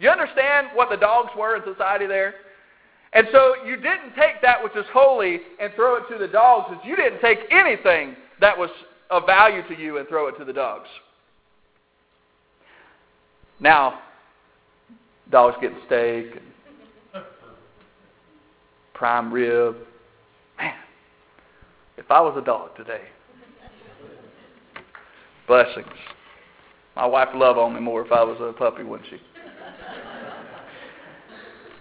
You 0.00 0.10
understand 0.10 0.68
what 0.74 0.90
the 0.90 0.96
dogs 0.96 1.30
were 1.38 1.54
in 1.54 1.62
society 1.62 2.06
there? 2.06 2.34
And 3.12 3.28
so 3.30 3.54
you 3.64 3.76
didn't 3.76 4.14
take 4.16 4.42
that 4.42 4.62
which 4.62 4.74
is 4.74 4.84
holy 4.92 5.40
and 5.60 5.72
throw 5.74 5.96
it 5.96 6.04
to 6.10 6.18
the 6.18 6.28
dogs, 6.28 6.74
you 6.84 6.96
didn't 6.96 7.20
take 7.20 7.38
anything 7.50 8.16
that 8.40 8.56
was 8.56 8.70
of 9.10 9.26
value 9.26 9.62
to 9.68 9.78
you 9.80 9.98
and 9.98 10.08
throw 10.08 10.28
it 10.28 10.38
to 10.38 10.44
the 10.44 10.52
dogs. 10.52 10.88
Now, 13.58 14.00
dogs 15.30 15.56
getting 15.60 15.78
steak, 15.86 16.40
and 17.14 17.24
prime 18.94 19.32
rib. 19.32 19.76
Man, 20.58 20.74
if 21.96 22.10
I 22.10 22.20
was 22.20 22.36
a 22.36 22.44
dog 22.44 22.76
today, 22.76 23.02
blessings. 25.46 25.86
My 26.96 27.06
wife 27.06 27.28
would 27.32 27.38
love 27.38 27.56
on 27.56 27.74
me 27.74 27.80
more 27.80 28.04
if 28.04 28.12
I 28.12 28.22
was 28.22 28.36
a 28.40 28.52
puppy, 28.52 28.82
wouldn't 28.82 29.08
she? 29.08 29.16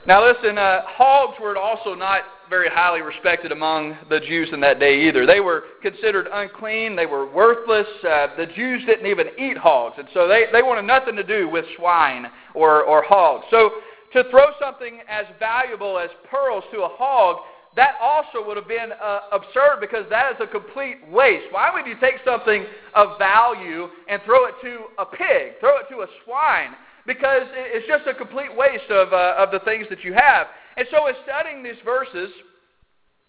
Now 0.08 0.26
listen, 0.26 0.58
uh, 0.58 0.82
hogs 0.86 1.38
were 1.42 1.58
also 1.58 1.94
not 1.94 2.22
very 2.50 2.70
highly 2.70 3.02
respected 3.02 3.52
among 3.52 3.98
the 4.10 4.20
Jews 4.22 4.50
in 4.54 4.60
that 4.62 4.80
day 4.80 5.08
either. 5.08 5.26
They 5.26 5.42
were 5.42 5.64
considered 5.82 6.28
unclean. 6.32 6.96
They 6.96 7.06
were 7.06 7.32
worthless. 7.32 7.86
Uh, 8.02 8.28
the 8.38 8.48
Jews 8.56 8.84
didn't 8.86 9.06
even 9.06 9.28
eat 9.38 9.58
hogs, 9.58 9.96
and 10.00 10.08
so 10.14 10.28
they, 10.28 10.46
they 10.52 10.64
wanted 10.64 10.84
nothing 10.84 11.16
to 11.16 11.24
do 11.24 11.50
with 11.50 11.66
swine 11.78 12.28
or, 12.56 12.84
or 12.84 13.04
hogs. 13.04 13.46
So 13.52 13.72
to 14.14 14.24
throw 14.32 14.48
something 14.60 15.00
as 15.08 15.26
valuable 15.38 16.00
as 16.00 16.10
pearls 16.32 16.64
to 16.72 16.80
a 16.84 16.90
hog, 16.90 17.44
that 17.76 17.96
also 18.02 18.46
would 18.48 18.58
have 18.58 18.68
been 18.68 18.92
uh, 18.94 19.20
absurd 19.32 19.80
because 19.80 20.06
that 20.10 20.32
is 20.32 20.38
a 20.42 20.48
complete 20.48 20.98
waste. 21.12 21.46
Why 21.52 21.70
would 21.72 21.86
you 21.86 21.96
take 22.00 22.16
something 22.26 22.66
of 22.96 23.20
value 23.20 23.90
and 24.08 24.22
throw 24.26 24.46
it 24.46 24.56
to 24.64 24.86
a 24.98 25.06
pig, 25.06 25.60
throw 25.60 25.78
it 25.78 25.86
to 25.92 26.02
a 26.02 26.08
swine? 26.26 26.74
Because 27.06 27.44
it's 27.54 27.88
just 27.88 28.08
a 28.08 28.14
complete 28.14 28.56
waste 28.56 28.90
of, 28.90 29.14
uh, 29.14 29.36
of 29.38 29.52
the 29.52 29.60
things 29.62 29.88
that 29.90 30.04
you 30.04 30.14
have. 30.14 30.48
And 30.78 30.88
so 30.92 31.08
in 31.08 31.16
studying 31.24 31.64
these 31.64 31.80
verses, 31.84 32.30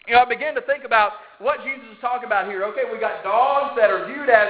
you 0.07 0.15
know, 0.15 0.21
I 0.21 0.29
began 0.29 0.55
to 0.55 0.63
think 0.63 0.85
about 0.85 1.13
what 1.39 1.61
Jesus 1.65 1.85
is 1.93 2.01
talking 2.01 2.27
about 2.27 2.47
here. 2.47 2.65
Okay, 2.65 2.83
we 2.91 2.99
got 2.99 3.23
dogs 3.23 3.75
that 3.77 3.91
are 3.91 4.07
viewed 4.07 4.29
as 4.29 4.49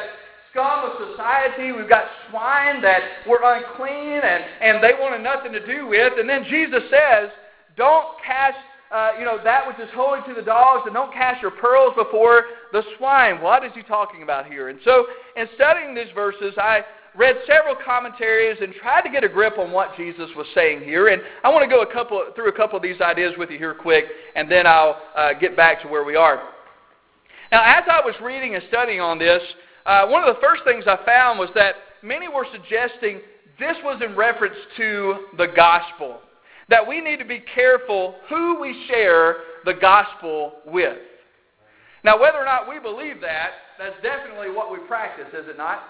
scum 0.50 0.91
of 0.91 1.09
society. 1.11 1.73
We've 1.73 1.89
got 1.89 2.05
swine 2.31 2.83
that 2.83 3.27
were 3.29 3.41
unclean 3.43 4.21
and, 4.23 4.45
and 4.61 4.83
they 4.83 4.93
wanted 4.99 5.23
nothing 5.23 5.53
to 5.53 5.65
do 5.67 5.87
with. 5.87 6.19
And 6.19 6.29
then 6.29 6.45
Jesus 6.49 6.83
says, 6.91 7.31
don't 7.77 8.07
cast 8.25 8.59
uh, 8.91 9.12
you 9.19 9.25
know, 9.25 9.39
that 9.45 9.67
which 9.69 9.79
is 9.79 9.89
holy 9.95 10.21
to 10.27 10.35
the 10.35 10.43
dogs, 10.43 10.83
and 10.85 10.93
don't 10.93 11.12
cast 11.12 11.41
your 11.41 11.53
pearls 11.53 11.95
before 11.97 12.45
the 12.73 12.83
swine. 12.99 13.41
What 13.41 13.65
is 13.65 13.71
he 13.73 13.83
talking 13.83 14.25
about 14.25 14.47
here? 14.47 14.69
And 14.69 14.81
so, 14.85 15.07
in 15.37 15.47
studying 15.55 15.95
these 15.95 16.12
verses, 16.12 16.55
I 16.59 16.81
read 17.17 17.37
several 17.47 17.75
commentaries 17.85 18.59
and 18.61 18.73
tried 18.75 19.02
to 19.02 19.11
get 19.11 19.25
a 19.25 19.29
grip 19.29 19.59
on 19.59 19.73
what 19.73 19.97
Jesus 19.97 20.31
was 20.37 20.47
saying 20.55 20.81
here. 20.81 21.09
And 21.09 21.23
I 21.43 21.49
want 21.49 21.69
to 21.69 21.69
go 21.69 21.83
a 21.83 21.93
couple, 21.93 22.25
through 22.35 22.49
a 22.49 22.52
couple 22.52 22.76
of 22.76 22.83
these 22.83 23.00
ideas 23.00 23.35
with 23.37 23.50
you 23.50 23.59
here 23.59 23.75
quick, 23.75 24.05
and 24.35 24.50
then 24.50 24.67
I'll 24.67 25.00
uh, 25.17 25.33
get 25.35 25.57
back 25.57 25.83
to 25.83 25.88
where 25.88 26.05
we 26.05 26.17
are. 26.17 26.40
Now, 27.50 27.62
as 27.64 27.85
I 27.90 28.00
was 28.05 28.14
reading 28.23 28.55
and 28.55 28.62
studying 28.69 29.00
on 29.00 29.19
this, 29.19 29.43
uh, 29.87 30.07
one 30.07 30.23
of 30.23 30.35
the 30.35 30.40
first 30.40 30.62
things 30.64 30.85
I 30.87 31.05
found 31.05 31.38
was 31.38 31.49
that 31.55 31.75
many 32.02 32.29
were 32.29 32.47
suggesting 32.52 33.21
this 33.59 33.76
was 33.83 34.00
in 34.05 34.17
reference 34.17 34.57
to 34.76 35.26
the 35.37 35.49
gospel. 35.49 36.21
That 36.69 36.87
we 36.87 37.00
need 37.00 37.19
to 37.19 37.25
be 37.25 37.43
careful 37.52 38.14
who 38.29 38.61
we 38.61 38.87
share 38.88 39.38
the 39.64 39.75
gospel 39.75 40.52
with. 40.64 40.99
Now, 42.05 42.21
whether 42.21 42.38
or 42.38 42.45
not 42.45 42.69
we 42.69 42.79
believe 42.79 43.21
that, 43.21 43.50
that's 43.79 44.00
definitely 44.02 44.50
what 44.50 44.71
we 44.71 44.79
practice, 44.87 45.26
is 45.29 45.49
it 45.49 45.59
not? 45.59 45.83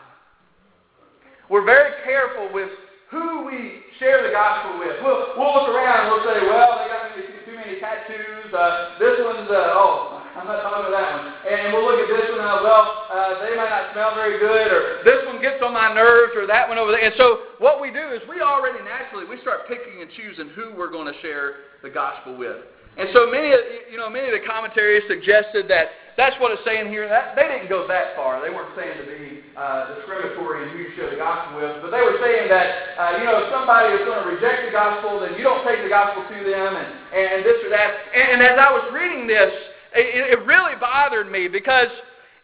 We're 1.51 1.67
very 1.67 1.99
careful 2.07 2.47
with 2.55 2.71
who 3.11 3.43
we 3.43 3.83
share 3.99 4.23
the 4.23 4.31
gospel 4.31 4.79
with. 4.79 5.03
We'll, 5.03 5.35
we'll 5.35 5.51
look 5.51 5.75
around 5.75 6.07
and 6.07 6.09
we'll 6.15 6.23
say, 6.23 6.47
well, 6.47 6.79
they 6.79 6.87
got 6.87 7.11
too 7.11 7.59
many 7.59 7.83
tattoos. 7.83 8.55
Uh, 8.55 8.95
this 9.03 9.19
one's, 9.19 9.51
uh, 9.51 9.75
oh, 9.75 10.23
I'm 10.39 10.47
not 10.47 10.63
talking 10.63 10.87
about 10.87 10.95
that 10.95 11.11
one. 11.11 11.27
And 11.51 11.75
we'll 11.75 11.91
look 11.91 11.99
at 11.99 12.07
this 12.07 12.31
one, 12.31 12.39
uh, 12.39 12.63
well, 12.63 12.87
uh, 13.11 13.43
they 13.43 13.59
might 13.59 13.67
not 13.67 13.91
smell 13.91 14.15
very 14.15 14.39
good, 14.39 14.71
or 14.71 15.03
this 15.03 15.27
one 15.27 15.43
gets 15.43 15.59
on 15.59 15.75
my 15.75 15.91
nerves, 15.91 16.39
or 16.39 16.47
that 16.47 16.71
one 16.71 16.79
over 16.79 16.95
there. 16.95 17.03
And 17.03 17.19
so 17.19 17.59
what 17.59 17.83
we 17.83 17.91
do 17.91 18.15
is 18.15 18.23
we 18.31 18.39
already 18.39 18.79
naturally, 18.87 19.27
we 19.27 19.43
start 19.43 19.67
picking 19.67 20.07
and 20.07 20.11
choosing 20.15 20.55
who 20.55 20.71
we're 20.79 20.95
going 20.95 21.11
to 21.11 21.19
share 21.19 21.67
the 21.83 21.91
gospel 21.91 22.39
with. 22.39 22.63
And 22.99 23.09
so 23.15 23.31
many, 23.31 23.55
you 23.91 23.97
know, 23.97 24.11
many 24.11 24.29
of 24.29 24.35
the 24.35 24.45
commentaries 24.47 25.03
suggested 25.07 25.69
that 25.69 25.95
that's 26.19 26.37
what 26.43 26.53
it's 26.53 26.61
saying 26.67 26.91
here. 26.91 27.09
That, 27.09 27.33
they 27.39 27.47
didn't 27.49 27.71
go 27.71 27.87
that 27.89 28.13
far. 28.19 28.43
They 28.43 28.51
weren't 28.51 28.75
saying 28.77 28.99
to 28.99 29.07
be 29.07 29.41
uh, 29.57 29.95
discriminatory 29.95 30.67
in 30.67 30.75
who 30.75 30.79
you 30.85 30.91
share 30.99 31.09
the 31.09 31.17
gospel 31.17 31.63
with, 31.63 31.81
but 31.81 31.95
they 31.95 32.03
were 32.03 32.19
saying 32.21 32.51
that, 32.51 32.99
uh, 32.99 33.17
you 33.17 33.25
know, 33.25 33.41
if 33.41 33.49
somebody 33.49 33.95
is 33.95 34.05
going 34.05 34.21
to 34.21 34.29
reject 34.29 34.69
the 34.69 34.75
gospel, 34.75 35.23
then 35.23 35.39
you 35.39 35.47
don't 35.47 35.65
take 35.65 35.81
the 35.81 35.89
gospel 35.89 36.27
to 36.27 36.39
them, 36.45 36.77
and, 36.77 36.89
and 37.15 37.41
this 37.47 37.57
or 37.65 37.71
that. 37.71 37.89
And, 38.13 38.37
and 38.37 38.41
as 38.43 38.59
I 38.59 38.69
was 38.69 38.85
reading 38.93 39.25
this, 39.25 39.55
it, 39.95 40.39
it 40.39 40.41
really 40.45 40.77
bothered 40.77 41.31
me 41.31 41.49
because 41.49 41.89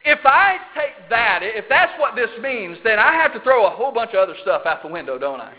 if 0.07 0.25
I 0.25 0.57
take 0.75 1.11
that, 1.11 1.41
if 1.43 1.67
that's 1.69 1.93
what 1.99 2.15
this 2.15 2.31
means, 2.41 2.79
then 2.85 2.99
I 2.99 3.12
have 3.15 3.35
to 3.35 3.41
throw 3.41 3.67
a 3.67 3.71
whole 3.71 3.93
bunch 3.93 4.15
of 4.15 4.23
other 4.23 4.37
stuff 4.43 4.62
out 4.65 4.83
the 4.83 4.88
window, 4.88 5.19
don't 5.19 5.41
I? 5.41 5.53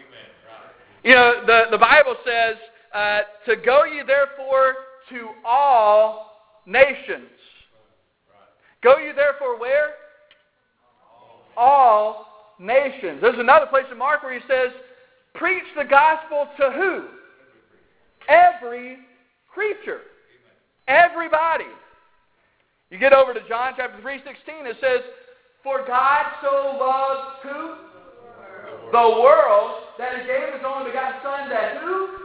You 1.03 1.13
know, 1.13 1.43
the, 1.45 1.71
the 1.71 1.77
Bible 1.77 2.15
says, 2.25 2.55
uh, 2.93 3.19
to 3.45 3.55
go 3.57 3.85
ye 3.85 4.01
therefore 4.05 4.75
to 5.09 5.29
all 5.45 6.31
nations. 6.65 7.29
Go 8.83 8.97
ye 8.97 9.11
therefore 9.15 9.59
where? 9.59 9.91
All 11.55 12.27
nations. 12.59 13.19
There's 13.21 13.39
another 13.39 13.65
place 13.67 13.85
in 13.91 13.97
Mark 13.97 14.23
where 14.23 14.33
he 14.33 14.45
says, 14.47 14.71
preach 15.33 15.63
the 15.75 15.83
gospel 15.83 16.47
to 16.57 16.71
who? 16.71 17.05
Every 18.29 18.97
creature. 19.51 20.01
Everybody. 20.87 21.65
You 22.89 22.97
get 22.97 23.13
over 23.13 23.33
to 23.33 23.41
John 23.47 23.73
chapter 23.75 23.99
3, 24.01 24.17
16, 24.17 24.33
it 24.65 24.77
says, 24.79 25.01
For 25.63 25.85
God 25.85 26.25
so 26.41 26.77
loved 26.79 27.43
who? 27.43 27.75
The 28.91 29.21
world 29.21 29.83
that 29.99 30.21
he 30.21 30.27
gave 30.27 30.53
his 30.53 30.63
only 30.65 30.91
begotten 30.91 31.19
Son, 31.21 31.49
that 31.49 31.81
who? 31.83 32.16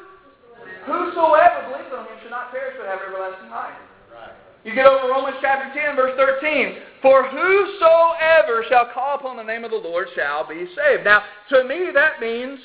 Whosoever 0.86 1.70
believes 1.70 1.92
on 1.94 2.06
him 2.06 2.16
should 2.22 2.30
not 2.30 2.50
perish 2.50 2.74
but 2.78 2.86
have 2.86 3.00
everlasting 3.06 3.50
life. 3.50 3.74
Right. 4.12 4.34
You 4.64 4.74
get 4.74 4.86
over 4.86 5.08
Romans 5.08 5.36
chapter 5.40 5.72
10, 5.74 5.96
verse 5.96 6.14
13. 6.16 6.76
For 7.02 7.28
whosoever 7.28 8.64
shall 8.68 8.90
call 8.92 9.18
upon 9.18 9.36
the 9.36 9.42
name 9.42 9.64
of 9.64 9.70
the 9.70 9.76
Lord 9.76 10.08
shall 10.14 10.46
be 10.46 10.66
saved. 10.74 11.04
Now, 11.04 11.22
to 11.50 11.64
me, 11.64 11.90
that 11.94 12.20
means 12.20 12.58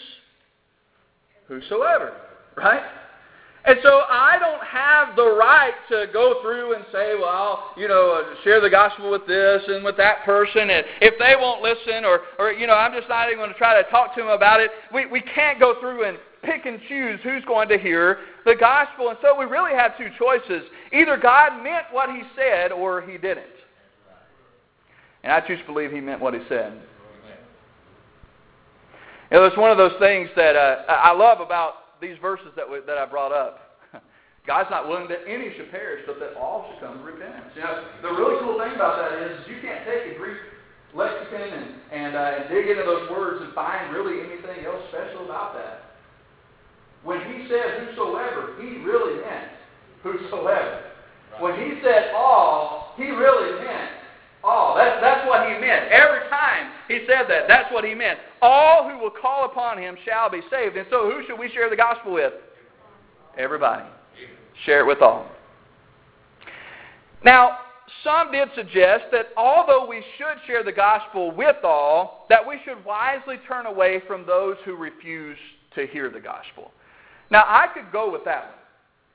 whosoever, 1.48 2.14
right? 2.56 2.84
And 3.66 3.80
so 3.84 4.04
I 4.10 4.38
don't 4.40 4.64
have 4.64 5.18
the 5.18 5.36
right 5.36 5.74
to 5.90 6.06
go 6.14 6.42
through 6.42 6.76
and 6.76 6.86
say, 6.90 7.16
well, 7.20 7.74
you 7.76 7.90
know, 7.90 8.24
uh, 8.24 8.42
share 8.46 8.62
the 8.62 8.70
gospel 8.70 9.12
with 9.12 9.28
this 9.28 9.62
and 9.68 9.84
with 9.84 9.98
that 9.98 10.24
person. 10.24 10.70
And 10.70 10.86
if 11.02 11.16
they 11.20 11.34
won't 11.38 11.62
listen 11.62 12.06
or, 12.06 12.22
or 12.40 12.54
you 12.54 12.66
know, 12.66 12.76
I'm 12.76 12.94
just 12.94 13.10
not 13.10 13.28
even 13.28 13.40
going 13.40 13.52
to 13.52 13.58
try 13.58 13.82
to 13.82 13.90
talk 13.90 14.16
to 14.16 14.22
them 14.22 14.30
about 14.30 14.62
it. 14.62 14.72
We, 14.94 15.06
we 15.08 15.20
can't 15.20 15.60
go 15.60 15.82
through 15.82 16.06
and 16.06 16.18
pick 16.48 16.66
and 16.66 16.80
choose 16.88 17.20
who's 17.24 17.44
going 17.46 17.68
to 17.70 17.78
hear 17.78 18.20
the 18.46 18.56
gospel. 18.56 19.10
And 19.10 19.18
so 19.22 19.38
we 19.38 19.46
really 19.46 19.74
have 19.74 19.98
two 19.98 20.08
choices. 20.18 20.64
Either 20.94 21.18
God 21.18 21.62
meant 21.62 21.86
what 21.92 22.10
he 22.10 22.22
said 22.36 22.72
or 22.72 23.02
he 23.02 23.18
didn't. 23.18 23.46
And 25.24 25.34
I 25.34 25.42
choose 25.46 25.60
to 25.60 25.66
believe 25.66 25.92
he 25.92 26.00
meant 26.00 26.22
what 26.22 26.34
he 26.34 26.40
said. 26.48 26.80
You 29.30 29.38
know, 29.38 29.44
it's 29.44 29.58
one 29.58 29.72
of 29.72 29.78
those 29.78 29.92
things 30.00 30.30
that 30.38 30.56
uh, 30.56 30.88
I 30.88 31.12
love 31.12 31.42
about 31.42 32.00
these 32.00 32.16
verses 32.22 32.48
that, 32.56 32.64
we, 32.64 32.80
that 32.88 32.98
I 32.98 33.06
brought 33.06 33.34
up. 33.34 33.84
God's 34.48 34.72
not 34.72 34.88
willing 34.88 35.10
that 35.10 35.28
any 35.28 35.52
should 35.58 35.70
perish, 35.70 36.08
but 36.08 36.16
that 36.24 36.40
all 36.40 36.72
should 36.72 36.88
come 36.88 37.00
to 37.00 37.04
repentance. 37.04 37.52
You 37.56 37.62
know, 37.62 37.84
the 38.04 38.12
really 38.16 38.40
cool 38.40 38.56
thing 38.56 38.72
about 38.72 39.04
that 39.04 39.20
is 39.20 39.44
you 39.52 39.60
can't 39.60 39.84
take 39.84 40.16
a 40.16 40.18
Greek 40.18 40.40
lexicon 40.96 41.44
and, 41.44 41.68
and, 41.92 42.16
uh, 42.16 42.40
and 42.40 42.44
dig 42.48 42.72
into 42.72 42.88
those 42.88 43.12
words 43.12 43.44
and 43.44 43.52
find 43.52 43.92
really 43.92 44.24
anything 44.24 44.64
else 44.64 44.80
special 44.96 45.26
about 45.26 45.54
that. 45.60 45.77
When 47.08 47.22
he 47.22 47.48
said 47.48 47.88
whosoever, 47.88 48.56
he 48.60 48.84
really 48.84 49.22
meant 49.22 49.48
whosoever. 50.04 50.84
Right. 51.32 51.42
When 51.42 51.56
he 51.56 51.82
said 51.82 52.12
all, 52.14 52.96
he 52.98 53.06
really 53.06 53.64
meant 53.64 53.92
all. 54.44 54.76
That's, 54.76 55.00
that's 55.00 55.26
what 55.26 55.48
he 55.48 55.54
meant. 55.58 55.90
Every 55.90 56.28
time 56.30 56.70
he 56.90 57.06
said 57.08 57.28
that, 57.30 57.48
that's 57.48 57.72
what 57.72 57.86
he 57.86 57.96
meant. 57.96 58.20
All 58.42 58.90
who 58.90 59.00
will 59.00 59.14
call 59.22 59.46
upon 59.46 59.78
him 59.78 59.96
shall 60.04 60.30
be 60.30 60.42
saved. 60.52 60.76
And 60.76 60.86
so 60.90 61.10
who 61.10 61.26
should 61.26 61.40
we 61.40 61.50
share 61.50 61.70
the 61.70 61.78
gospel 61.78 62.12
with? 62.12 62.34
Everybody. 63.38 63.86
Share 64.66 64.82
it 64.82 64.88
with 64.88 65.02
all. 65.02 65.30
Now, 67.24 67.60
some 68.04 68.34
did 68.34 68.50
suggest 68.54 69.06
that 69.14 69.28
although 69.38 69.88
we 69.88 70.04
should 70.18 70.46
share 70.46 70.62
the 70.62 70.74
gospel 70.74 71.32
with 71.32 71.64
all, 71.64 72.26
that 72.28 72.46
we 72.46 72.60
should 72.66 72.84
wisely 72.84 73.38
turn 73.48 73.66
away 73.66 74.02
from 74.06 74.26
those 74.26 74.58
who 74.66 74.76
refuse 74.76 75.38
to 75.76 75.88
hear 75.88 76.10
the 76.10 76.20
gospel. 76.20 76.74
Now, 77.30 77.44
I 77.48 77.68
could 77.74 77.92
go 77.92 78.12
with 78.12 78.24
that 78.26 78.44
one. 78.44 78.54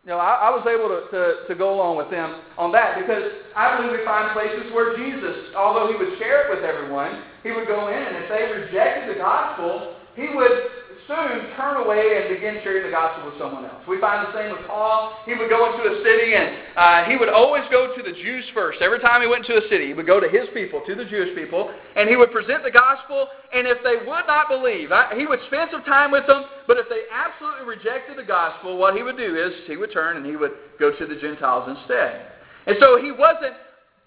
You 0.04 0.10
know, 0.10 0.18
I, 0.18 0.48
I 0.48 0.50
was 0.50 0.66
able 0.66 0.90
to, 0.90 1.06
to, 1.14 1.46
to 1.46 1.54
go 1.54 1.78
along 1.78 1.96
with 1.96 2.10
them 2.10 2.42
on 2.58 2.74
that 2.74 2.98
because 2.98 3.22
I 3.54 3.78
believe 3.78 3.94
we 3.94 4.04
find 4.04 4.34
places 4.34 4.74
where 4.74 4.98
Jesus, 4.98 5.54
although 5.54 5.86
he 5.86 5.94
would 5.94 6.18
share 6.18 6.50
it 6.50 6.58
with 6.58 6.66
everyone, 6.66 7.22
he 7.46 7.54
would 7.54 7.70
go 7.70 7.86
in 7.86 8.02
and 8.02 8.18
if 8.18 8.26
they 8.26 8.42
rejected 8.50 9.14
the 9.14 9.18
gospel, 9.22 9.94
he 10.18 10.26
would 10.34 10.81
soon 11.06 11.50
turn 11.56 11.82
away 11.82 12.20
and 12.20 12.34
begin 12.34 12.60
sharing 12.62 12.84
the 12.86 12.94
gospel 12.94 13.30
with 13.30 13.38
someone 13.38 13.64
else. 13.64 13.82
We 13.88 14.00
find 14.00 14.26
the 14.26 14.32
same 14.32 14.52
with 14.52 14.66
Paul. 14.66 15.18
He 15.26 15.34
would 15.34 15.50
go 15.50 15.70
into 15.70 15.82
a 15.82 15.94
city 16.02 16.34
and 16.34 16.48
uh, 16.76 17.04
he 17.10 17.16
would 17.16 17.28
always 17.28 17.64
go 17.70 17.94
to 17.94 18.02
the 18.02 18.12
Jews 18.12 18.44
first. 18.54 18.80
Every 18.80 19.00
time 19.00 19.22
he 19.22 19.28
went 19.28 19.44
to 19.46 19.58
a 19.58 19.68
city, 19.68 19.88
he 19.88 19.94
would 19.94 20.06
go 20.06 20.20
to 20.20 20.28
his 20.28 20.48
people, 20.54 20.82
to 20.86 20.94
the 20.94 21.04
Jewish 21.04 21.34
people, 21.34 21.70
and 21.96 22.08
he 22.08 22.16
would 22.16 22.32
present 22.32 22.62
the 22.62 22.70
gospel. 22.70 23.28
And 23.52 23.66
if 23.66 23.78
they 23.82 24.02
would 24.06 24.26
not 24.26 24.48
believe, 24.48 24.92
I, 24.92 25.14
he 25.16 25.26
would 25.26 25.40
spend 25.46 25.70
some 25.70 25.84
time 25.84 26.10
with 26.10 26.26
them, 26.26 26.44
but 26.66 26.78
if 26.78 26.88
they 26.88 27.04
absolutely 27.10 27.66
rejected 27.66 28.16
the 28.16 28.26
gospel, 28.26 28.78
what 28.78 28.94
he 28.94 29.02
would 29.02 29.16
do 29.16 29.36
is 29.36 29.52
he 29.66 29.76
would 29.76 29.92
turn 29.92 30.16
and 30.16 30.26
he 30.26 30.36
would 30.36 30.52
go 30.78 30.90
to 30.96 31.06
the 31.06 31.16
Gentiles 31.16 31.68
instead. 31.68 32.32
And 32.66 32.76
so 32.78 33.02
he 33.02 33.10
wasn't 33.10 33.54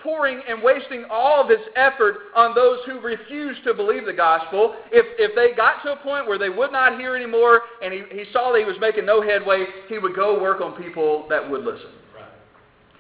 pouring 0.05 0.39
and 0.47 0.61
wasting 0.63 1.03
all 1.09 1.43
of 1.43 1.49
his 1.49 1.59
effort 1.75 2.15
on 2.35 2.53
those 2.55 2.79
who 2.85 3.01
refused 3.01 3.63
to 3.65 3.73
believe 3.73 4.05
the 4.05 4.13
gospel. 4.13 4.75
If, 4.91 5.05
if 5.17 5.35
they 5.35 5.57
got 5.57 5.81
to 5.83 5.93
a 5.93 5.97
point 5.97 6.27
where 6.27 6.37
they 6.37 6.49
would 6.49 6.71
not 6.71 6.97
hear 6.97 7.15
anymore 7.15 7.63
and 7.83 7.91
he, 7.91 8.03
he 8.11 8.23
saw 8.31 8.53
that 8.53 8.59
he 8.59 8.65
was 8.65 8.77
making 8.79 9.05
no 9.05 9.21
headway, 9.21 9.65
he 9.89 9.97
would 9.97 10.15
go 10.15 10.39
work 10.39 10.61
on 10.61 10.81
people 10.81 11.25
that 11.29 11.49
would 11.49 11.65
listen. 11.65 11.89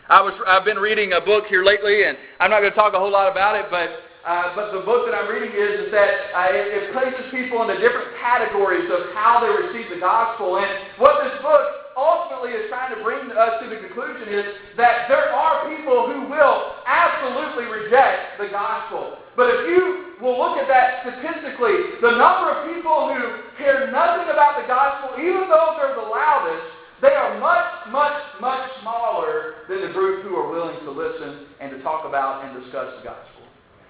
I 0.09 0.21
was, 0.21 0.33
I've 0.45 0.65
been 0.65 0.77
reading 0.77 1.13
a 1.13 1.21
book 1.21 1.45
here 1.47 1.63
lately, 1.63 2.05
and 2.05 2.17
I'm 2.39 2.51
not 2.51 2.59
going 2.59 2.71
to 2.71 2.75
talk 2.75 2.93
a 2.93 2.99
whole 2.99 3.11
lot 3.11 3.31
about 3.31 3.55
it, 3.55 3.65
but, 3.71 3.89
uh, 4.25 4.57
but 4.57 4.73
the 4.73 4.81
book 4.81 5.05
that 5.05 5.13
I'm 5.13 5.29
reading 5.29 5.53
is, 5.53 5.85
is 5.85 5.89
that 5.93 6.33
uh, 6.33 6.49
it, 6.49 6.65
it 6.73 6.83
places 6.97 7.29
people 7.29 7.61
into 7.61 7.77
different 7.77 8.09
categories 8.17 8.89
of 8.89 9.13
how 9.13 9.37
they 9.37 9.53
receive 9.53 9.85
the 9.93 10.01
gospel. 10.01 10.57
And 10.57 10.65
what 10.97 11.21
this 11.21 11.37
book 11.45 11.61
ultimately 11.93 12.57
is 12.57 12.65
trying 12.73 12.89
to 12.89 12.99
bring 13.05 13.29
us 13.29 13.61
to 13.61 13.69
the 13.69 13.77
conclusion 13.85 14.25
is 14.33 14.45
that 14.81 15.05
there 15.13 15.29
are 15.29 15.69
people 15.69 16.09
who 16.09 16.25
will 16.25 16.73
absolutely 16.89 17.69
reject 17.69 18.41
the 18.41 18.49
gospel. 18.49 19.21
But 19.37 19.53
if 19.53 19.69
you 19.69 20.17
will 20.17 20.41
look 20.41 20.57
at 20.57 20.65
that 20.73 21.05
statistically, 21.05 22.01
the 22.01 22.17
number 22.17 22.49
of 22.49 22.73
people 22.73 23.13
who 23.13 23.45
care 23.61 23.93
nothing 23.93 24.33
about 24.33 24.57
the 24.57 24.65
gospel, 24.65 25.21
even 25.21 25.45
though 25.53 25.77
they're 25.77 26.01
the 26.01 26.09
loudest, 26.09 26.65
they 26.97 27.13
are 27.13 27.37
much, 27.37 27.93
much, 27.93 28.17
much 28.41 28.63
smaller 28.81 29.67
than 29.69 29.85
the 29.85 29.93
group 29.93 30.25
who 30.25 30.33
are 30.33 30.49
willing 30.49 30.81
to 30.81 30.91
listen 30.91 31.45
and 31.61 31.69
to 31.71 31.77
talk 31.85 32.09
about 32.09 32.41
and 32.41 32.63
discuss 32.63 32.89
the 32.97 33.05
gospel. 33.05 33.34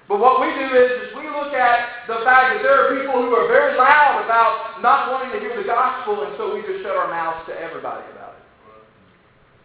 But 0.07 0.21
what 0.21 0.37
we 0.37 0.53
do 0.53 0.67
is, 0.69 0.91
is 1.01 1.17
we 1.17 1.25
look 1.33 1.53
at 1.57 2.05
the 2.05 2.21
fact 2.21 2.53
that 2.53 2.61
there 2.61 2.77
are 2.77 2.93
people 2.93 3.25
who 3.25 3.33
are 3.33 3.49
very 3.49 3.73
loud 3.73 4.21
about 4.21 4.81
not 4.81 5.09
wanting 5.09 5.33
to 5.33 5.39
hear 5.41 5.57
the 5.57 5.65
gospel, 5.65 6.21
and 6.25 6.37
so 6.37 6.53
we 6.53 6.61
just 6.61 6.85
shut 6.85 6.93
our 6.93 7.09
mouths 7.09 7.41
to 7.49 7.53
everybody 7.57 8.05
about 8.13 8.37
it. 8.37 8.45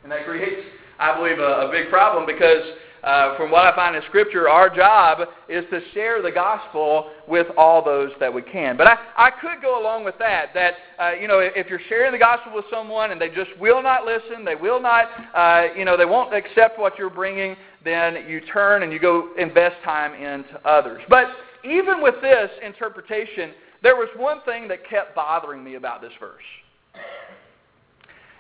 And 0.03 0.13
that 0.13 0.25
creates, 0.25 0.65
I 0.99 1.13
believe, 1.17 1.39
a, 1.39 1.69
a 1.69 1.71
big 1.71 1.93
problem 1.93 2.25
because 2.25 2.65
uh, 3.03 3.37
from 3.37 3.51
what 3.51 3.65
I 3.65 3.75
find 3.75 3.97
in 3.97 4.03
Scripture, 4.09 4.49
our 4.49 4.69
job 4.75 5.29
is 5.49 5.65
to 5.71 5.81
share 5.95 6.21
the 6.23 6.31
gospel 6.31 7.11
with 7.27 7.47
all 7.57 7.83
those 7.83 8.11
that 8.21 8.33
we 8.33 8.43
can. 8.43 8.77
But 8.77 8.87
I, 8.87 8.99
I 9.17 9.31
could 9.31 9.63
go 9.63 9.81
along 9.81 10.05
with 10.05 10.19
that, 10.19 10.53
that, 10.55 10.75
uh, 10.99 11.13
you 11.13 11.27
know, 11.27 11.39
if 11.39 11.69
you're 11.69 11.81
sharing 11.89 12.13
the 12.13 12.19
gospel 12.19 12.55
with 12.55 12.67
someone 12.71 13.11
and 13.11 13.21
they 13.21 13.29
just 13.29 13.51
will 13.59 13.83
not 13.83 14.05
listen, 14.05 14.45
they 14.45 14.55
will 14.55 14.81
not, 14.81 15.07
uh, 15.35 15.69
you 15.77 15.85
know, 15.85 15.97
they 15.97 16.05
won't 16.05 16.35
accept 16.35 16.79
what 16.79 16.99
you're 16.99 17.09
bringing, 17.09 17.57
then 17.85 18.29
you 18.29 18.41
turn 18.53 18.83
and 18.83 18.93
you 18.93 18.99
go 18.99 19.31
invest 19.39 19.77
time 19.85 20.15
into 20.15 20.61
others. 20.67 21.01
But 21.09 21.29
even 21.65 22.03
with 22.03 22.17
this 22.21 22.51
interpretation, 22.63 23.53
there 23.83 23.97
was 23.97 24.09
one 24.17 24.43
thing 24.43 24.69
that 24.69 24.87
kept 24.89 25.15
bothering 25.15 25.65
me 25.65 25.77
about 25.77 26.03
this 26.03 26.13
verse, 26.21 26.43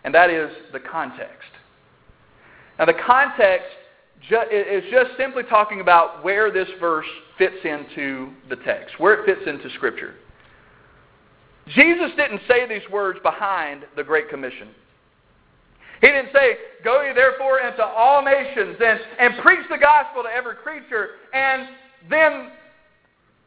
and 0.04 0.14
that 0.14 0.28
is 0.28 0.50
the 0.72 0.80
context. 0.80 1.48
Now, 2.78 2.84
the 2.86 2.94
context 3.06 3.66
is 4.30 4.84
just 4.90 5.10
simply 5.16 5.42
talking 5.44 5.80
about 5.80 6.22
where 6.24 6.52
this 6.52 6.68
verse 6.78 7.06
fits 7.38 7.56
into 7.64 8.30
the 8.48 8.56
text, 8.56 8.98
where 8.98 9.14
it 9.14 9.26
fits 9.26 9.46
into 9.48 9.70
Scripture. 9.76 10.14
Jesus 11.68 12.10
didn't 12.16 12.40
say 12.48 12.66
these 12.68 12.88
words 12.90 13.18
behind 13.22 13.84
the 13.96 14.04
Great 14.04 14.28
Commission. 14.28 14.68
He 16.00 16.08
didn't 16.08 16.30
say, 16.32 16.56
Go 16.82 17.02
ye 17.02 17.12
therefore 17.14 17.60
into 17.60 17.84
all 17.84 18.24
nations 18.24 18.76
and, 18.82 19.00
and 19.18 19.38
preach 19.42 19.66
the 19.70 19.78
gospel 19.78 20.22
to 20.22 20.30
every 20.30 20.56
creature, 20.56 21.10
and 21.32 21.68
then 22.08 22.50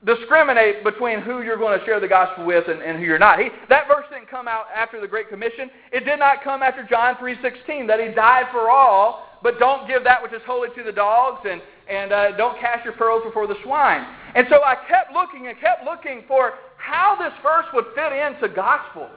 discriminate 0.05 0.83
between 0.83 1.21
who 1.21 1.41
you're 1.41 1.57
going 1.57 1.79
to 1.79 1.85
share 1.85 1.99
the 1.99 2.07
gospel 2.07 2.45
with 2.45 2.67
and, 2.67 2.81
and 2.81 2.99
who 2.99 3.05
you're 3.05 3.19
not. 3.19 3.39
He, 3.39 3.49
that 3.69 3.87
verse 3.87 4.05
didn't 4.11 4.29
come 4.29 4.47
out 4.47 4.65
after 4.75 4.99
the 5.01 5.07
Great 5.07 5.29
Commission. 5.29 5.69
It 5.91 6.05
did 6.05 6.19
not 6.19 6.43
come 6.43 6.61
after 6.61 6.85
John 6.87 7.15
3.16, 7.15 7.87
that 7.87 7.99
he 7.99 8.13
died 8.13 8.45
for 8.51 8.69
all, 8.69 9.32
but 9.43 9.59
don't 9.59 9.87
give 9.87 10.03
that 10.05 10.23
which 10.23 10.33
is 10.33 10.41
holy 10.45 10.69
to 10.75 10.83
the 10.83 10.91
dogs, 10.91 11.45
and, 11.49 11.61
and 11.89 12.11
uh, 12.11 12.37
don't 12.37 12.57
cast 12.59 12.85
your 12.85 12.93
pearls 12.93 13.21
before 13.25 13.45
the 13.45 13.55
swine. 13.63 14.07
And 14.33 14.47
so 14.49 14.63
I 14.63 14.75
kept 14.87 15.11
looking 15.13 15.47
and 15.47 15.59
kept 15.59 15.83
looking 15.83 16.23
for 16.27 16.53
how 16.77 17.17
this 17.19 17.33
verse 17.43 17.65
would 17.73 17.85
fit 17.93 18.13
into 18.13 18.47
gospel. 18.55 19.09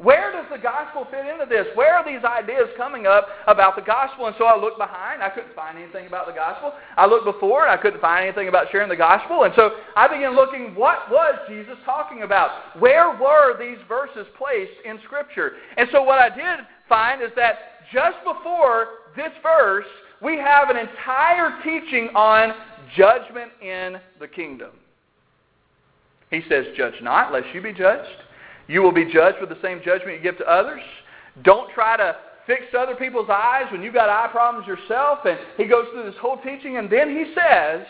Where 0.00 0.32
does 0.32 0.46
the 0.50 0.56
gospel 0.56 1.06
fit 1.10 1.26
into 1.26 1.44
this? 1.44 1.66
Where 1.74 1.94
are 1.94 2.04
these 2.04 2.24
ideas 2.24 2.70
coming 2.78 3.06
up 3.06 3.28
about 3.46 3.76
the 3.76 3.82
gospel? 3.82 4.28
And 4.28 4.36
so 4.38 4.46
I 4.46 4.58
looked 4.58 4.78
behind. 4.78 5.22
I 5.22 5.28
couldn't 5.28 5.54
find 5.54 5.76
anything 5.76 6.06
about 6.06 6.26
the 6.26 6.32
gospel. 6.32 6.72
I 6.96 7.04
looked 7.04 7.26
before, 7.26 7.68
and 7.68 7.70
I 7.70 7.76
couldn't 7.76 8.00
find 8.00 8.24
anything 8.24 8.48
about 8.48 8.68
sharing 8.72 8.88
the 8.88 8.96
gospel. 8.96 9.44
And 9.44 9.52
so 9.54 9.72
I 9.96 10.08
began 10.08 10.34
looking, 10.34 10.74
what 10.74 11.10
was 11.10 11.34
Jesus 11.50 11.76
talking 11.84 12.22
about? 12.22 12.80
Where 12.80 13.10
were 13.10 13.58
these 13.58 13.76
verses 13.88 14.26
placed 14.38 14.72
in 14.86 14.98
Scripture? 15.04 15.52
And 15.76 15.86
so 15.92 16.02
what 16.02 16.18
I 16.18 16.34
did 16.34 16.64
find 16.88 17.20
is 17.20 17.30
that 17.36 17.84
just 17.92 18.16
before 18.24 18.99
this 19.16 19.32
verse, 19.42 19.86
we 20.22 20.36
have 20.36 20.70
an 20.70 20.76
entire 20.76 21.60
teaching 21.62 22.08
on 22.14 22.52
judgment 22.96 23.52
in 23.62 23.98
the 24.18 24.28
kingdom. 24.28 24.70
He 26.30 26.42
says, 26.48 26.66
Judge 26.76 26.94
not, 27.02 27.32
lest 27.32 27.46
you 27.54 27.60
be 27.60 27.72
judged. 27.72 28.08
You 28.68 28.82
will 28.82 28.92
be 28.92 29.12
judged 29.12 29.38
with 29.40 29.48
the 29.48 29.58
same 29.62 29.80
judgment 29.84 30.18
you 30.18 30.22
give 30.22 30.38
to 30.38 30.48
others. 30.48 30.80
Don't 31.42 31.72
try 31.72 31.96
to 31.96 32.16
fix 32.46 32.62
other 32.78 32.94
people's 32.94 33.28
eyes 33.28 33.64
when 33.72 33.82
you've 33.82 33.94
got 33.94 34.08
eye 34.08 34.28
problems 34.30 34.66
yourself. 34.66 35.20
And 35.24 35.38
he 35.56 35.66
goes 35.66 35.86
through 35.92 36.04
this 36.04 36.18
whole 36.20 36.38
teaching, 36.38 36.76
and 36.76 36.90
then 36.90 37.10
he 37.10 37.32
says, 37.34 37.86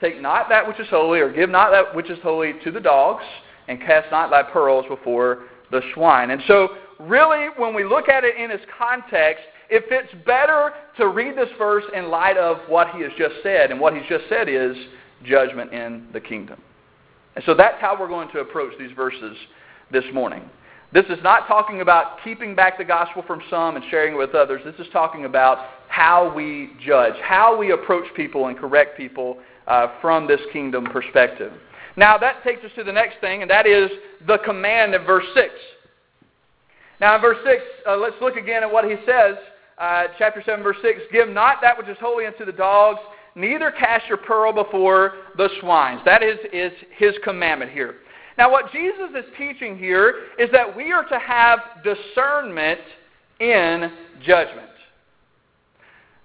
Take 0.00 0.20
not 0.20 0.48
that 0.48 0.66
which 0.66 0.80
is 0.80 0.88
holy, 0.88 1.20
or 1.20 1.32
give 1.32 1.50
not 1.50 1.70
that 1.70 1.94
which 1.94 2.10
is 2.10 2.18
holy 2.22 2.54
to 2.64 2.70
the 2.70 2.80
dogs, 2.80 3.24
and 3.68 3.80
cast 3.80 4.10
not 4.10 4.30
thy 4.30 4.42
pearls 4.42 4.86
before 4.88 5.44
the 5.70 5.82
swine. 5.94 6.30
And 6.30 6.42
so, 6.46 6.68
really, 6.98 7.48
when 7.56 7.74
we 7.74 7.84
look 7.84 8.08
at 8.08 8.24
it 8.24 8.36
in 8.36 8.50
its 8.50 8.64
context, 8.78 9.42
it 9.70 9.84
fits 9.88 10.08
better 10.26 10.72
to 10.96 11.08
read 11.08 11.36
this 11.36 11.48
verse 11.56 11.84
in 11.94 12.08
light 12.08 12.36
of 12.36 12.58
what 12.68 12.90
he 12.90 13.02
has 13.02 13.12
just 13.16 13.34
said. 13.42 13.70
And 13.70 13.80
what 13.80 13.94
he's 13.94 14.06
just 14.08 14.24
said 14.28 14.48
is 14.48 14.76
judgment 15.24 15.72
in 15.72 16.08
the 16.12 16.20
kingdom. 16.20 16.60
And 17.36 17.44
so 17.44 17.54
that's 17.54 17.80
how 17.80 17.96
we're 17.98 18.08
going 18.08 18.28
to 18.32 18.40
approach 18.40 18.72
these 18.78 18.92
verses 18.92 19.36
this 19.92 20.04
morning. 20.12 20.42
This 20.92 21.04
is 21.06 21.18
not 21.22 21.46
talking 21.46 21.82
about 21.82 22.18
keeping 22.24 22.56
back 22.56 22.76
the 22.76 22.84
gospel 22.84 23.22
from 23.24 23.40
some 23.48 23.76
and 23.76 23.84
sharing 23.90 24.14
it 24.14 24.16
with 24.16 24.34
others. 24.34 24.60
This 24.64 24.74
is 24.84 24.92
talking 24.92 25.24
about 25.24 25.68
how 25.88 26.34
we 26.34 26.72
judge, 26.84 27.14
how 27.22 27.56
we 27.56 27.70
approach 27.70 28.06
people 28.16 28.48
and 28.48 28.58
correct 28.58 28.96
people 28.96 29.38
uh, 29.68 29.88
from 30.00 30.26
this 30.26 30.40
kingdom 30.52 30.84
perspective. 30.86 31.52
Now, 31.96 32.18
that 32.18 32.42
takes 32.42 32.64
us 32.64 32.72
to 32.76 32.82
the 32.82 32.92
next 32.92 33.20
thing, 33.20 33.42
and 33.42 33.50
that 33.50 33.66
is 33.66 33.88
the 34.26 34.38
command 34.38 34.94
of 34.94 35.06
verse 35.06 35.26
6. 35.34 35.48
Now, 37.00 37.14
in 37.14 37.20
verse 37.20 37.38
6, 37.44 37.62
uh, 37.86 37.96
let's 37.96 38.16
look 38.20 38.36
again 38.36 38.62
at 38.64 38.70
what 38.70 38.84
he 38.84 38.96
says. 39.06 39.36
Uh, 39.80 40.08
chapter 40.18 40.42
7, 40.44 40.62
verse 40.62 40.76
6 40.82 41.00
Give 41.10 41.30
not 41.30 41.56
that 41.62 41.76
which 41.78 41.88
is 41.88 41.96
holy 42.00 42.26
unto 42.26 42.44
the 42.44 42.52
dogs, 42.52 43.00
neither 43.34 43.70
cast 43.70 44.06
your 44.08 44.18
pearl 44.18 44.52
before 44.52 45.14
the 45.38 45.48
swines. 45.60 46.02
That 46.04 46.22
is, 46.22 46.38
is 46.52 46.70
his 46.98 47.14
commandment 47.24 47.72
here. 47.72 47.96
Now, 48.36 48.50
what 48.52 48.70
Jesus 48.72 49.10
is 49.16 49.24
teaching 49.38 49.78
here 49.78 50.26
is 50.38 50.50
that 50.52 50.76
we 50.76 50.92
are 50.92 51.04
to 51.04 51.18
have 51.18 51.60
discernment 51.82 52.80
in 53.40 53.90
judgment. 54.22 54.68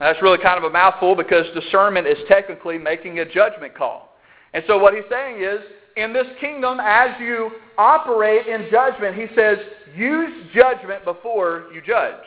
Now, 0.02 0.12
that's 0.12 0.22
really 0.22 0.38
kind 0.39 0.58
of 0.58 0.65
a 0.65 0.70
mouthful 0.70 1.15
because 1.15 1.46
discernment 1.54 2.08
is 2.08 2.18
technically 2.28 2.78
making 2.78 3.20
a 3.20 3.26
judgment 3.26 3.74
call. 3.74 4.18
And 4.54 4.65
so, 4.68 4.78
what 4.78 4.94
he's 4.94 5.04
saying 5.10 5.41
is, 5.41 5.62
in 5.96 6.12
this 6.12 6.28
kingdom, 6.41 6.80
as 6.82 7.18
you 7.22 7.52
operate 7.78 8.48
in 8.48 8.68
judgment, 8.70 9.15
he 9.15 9.28
says, 9.34 9.58
use 9.96 10.46
judgment 10.54 11.06
before 11.06 11.68
you 11.74 11.82
judge. 11.82 12.26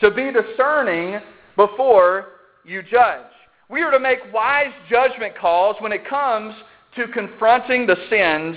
To 0.00 0.10
be 0.10 0.30
discerning 0.30 1.20
before 1.56 2.26
you 2.64 2.82
judge. 2.82 3.26
We 3.68 3.82
are 3.82 3.90
to 3.90 3.98
make 3.98 4.18
wise 4.32 4.72
judgment 4.88 5.36
calls 5.36 5.76
when 5.80 5.92
it 5.92 6.08
comes 6.08 6.54
to 6.96 7.08
confronting 7.08 7.86
the 7.86 7.96
sins 8.08 8.56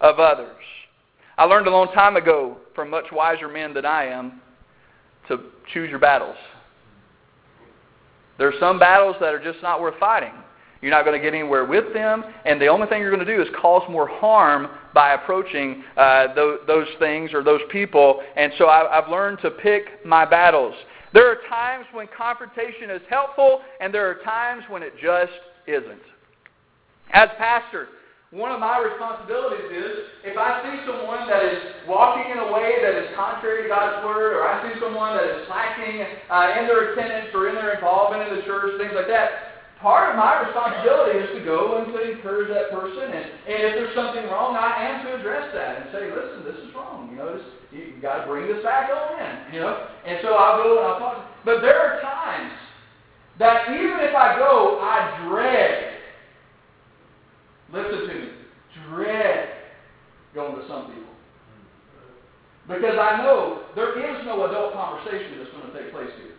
of 0.00 0.18
others. 0.18 0.56
I 1.36 1.44
learned 1.44 1.66
a 1.66 1.70
long 1.70 1.92
time 1.92 2.16
ago 2.16 2.56
from 2.74 2.90
much 2.90 3.06
wiser 3.12 3.48
men 3.48 3.74
than 3.74 3.84
I 3.84 4.06
am 4.06 4.40
to 5.28 5.38
choose 5.72 5.90
your 5.90 5.98
battles. 5.98 6.36
There 8.38 8.48
are 8.48 8.58
some 8.58 8.78
battles 8.78 9.16
that 9.20 9.34
are 9.34 9.42
just 9.42 9.62
not 9.62 9.80
worth 9.80 9.98
fighting. 10.00 10.32
You're 10.80 10.92
not 10.92 11.04
going 11.04 11.18
to 11.18 11.22
get 11.22 11.34
anywhere 11.34 11.64
with 11.64 11.92
them, 11.92 12.24
and 12.44 12.60
the 12.60 12.68
only 12.68 12.86
thing 12.86 13.00
you're 13.00 13.14
going 13.14 13.24
to 13.24 13.36
do 13.36 13.42
is 13.42 13.48
cause 13.60 13.82
more 13.90 14.08
harm 14.08 14.68
by 14.98 15.12
approaching 15.14 15.84
uh, 15.96 16.34
those, 16.34 16.58
those, 16.66 16.88
things 16.98 17.32
or 17.32 17.44
those 17.44 17.60
people. 17.70 18.20
And 18.36 18.52
so 18.58 18.64
I, 18.64 18.98
I've 18.98 19.08
learned 19.08 19.38
to 19.42 19.50
pick 19.52 20.04
my 20.04 20.24
battles. 20.24 20.74
There 21.14 21.30
are 21.30 21.38
times 21.48 21.86
when 21.92 22.08
confrontation 22.08 22.90
is 22.90 23.00
helpful, 23.08 23.60
and 23.80 23.94
there 23.94 24.10
are 24.10 24.16
times 24.24 24.64
when 24.68 24.82
it 24.82 24.94
just 25.00 25.30
isn't. 25.68 26.02
As 27.12 27.28
pastor, 27.38 27.86
One 28.30 28.52
of 28.52 28.60
my 28.60 28.76
responsibilities 28.76 29.72
is 29.72 29.92
if 30.20 30.36
I 30.36 30.60
see 30.60 30.84
someone 30.84 31.24
that 31.32 31.40
is 31.48 31.88
walking 31.88 32.28
in 32.28 32.36
a 32.36 32.52
way 32.52 32.76
that 32.84 32.92
is 32.92 33.08
contrary 33.16 33.62
to 33.64 33.68
God's 33.72 34.04
Word, 34.04 34.36
or 34.36 34.44
I 34.44 34.60
see 34.68 34.76
someone 34.84 35.16
that 35.16 35.24
is 35.24 35.48
lacking 35.48 36.04
uh, 36.28 36.60
in 36.60 36.68
their 36.68 36.92
attendance 36.92 37.32
or 37.32 37.48
in 37.48 37.54
their 37.54 37.72
involvement 37.72 38.28
in 38.28 38.36
the 38.36 38.44
church, 38.44 38.76
things 38.76 38.92
like 38.92 39.08
that, 39.08 39.47
part 39.80 40.10
of 40.10 40.16
my 40.16 40.42
responsibility 40.46 41.18
is 41.18 41.30
to 41.38 41.42
go 41.44 41.78
and 41.78 41.92
to 41.92 41.98
encourage 42.02 42.50
that 42.50 42.70
person. 42.70 43.10
And, 43.10 43.24
and 43.46 43.58
if 43.66 43.72
there's 43.78 43.94
something 43.94 44.26
wrong, 44.30 44.56
I 44.58 44.74
am 44.88 45.06
to 45.06 45.18
address 45.18 45.50
that 45.54 45.82
and 45.82 45.84
say, 45.92 46.10
listen, 46.10 46.44
this 46.44 46.58
is 46.62 46.74
wrong. 46.74 47.08
You 47.10 47.16
know, 47.18 47.36
this, 47.36 47.46
you, 47.70 47.94
you 47.94 48.00
got 48.02 48.22
to 48.22 48.26
bring 48.26 48.46
this 48.46 48.62
back 48.62 48.90
on 48.90 49.18
in. 49.18 49.54
You 49.54 49.60
know, 49.62 49.88
and 50.06 50.18
so 50.22 50.34
I'll 50.34 50.62
go 50.62 50.78
and 50.78 50.86
I'll 50.86 50.98
talk. 50.98 51.26
But 51.44 51.60
there 51.60 51.78
are 51.78 52.00
times 52.02 52.52
that 53.38 53.70
even 53.70 54.02
if 54.02 54.14
I 54.14 54.38
go, 54.38 54.82
I 54.82 55.26
dread 55.28 55.98
Listen 57.72 58.08
to 58.08 58.14
me. 58.14 58.28
Dread 58.88 59.48
going 60.34 60.56
to 60.56 60.68
some 60.68 60.86
people. 60.86 61.12
Because 62.66 62.96
I 63.00 63.22
know 63.22 63.64
there 63.74 63.96
is 63.96 64.24
no 64.24 64.44
adult 64.44 64.72
conversation 64.72 65.38
that's 65.38 65.50
going 65.52 65.72
to 65.72 65.76
take 65.76 65.92
place 65.92 66.10
here. 66.16 66.36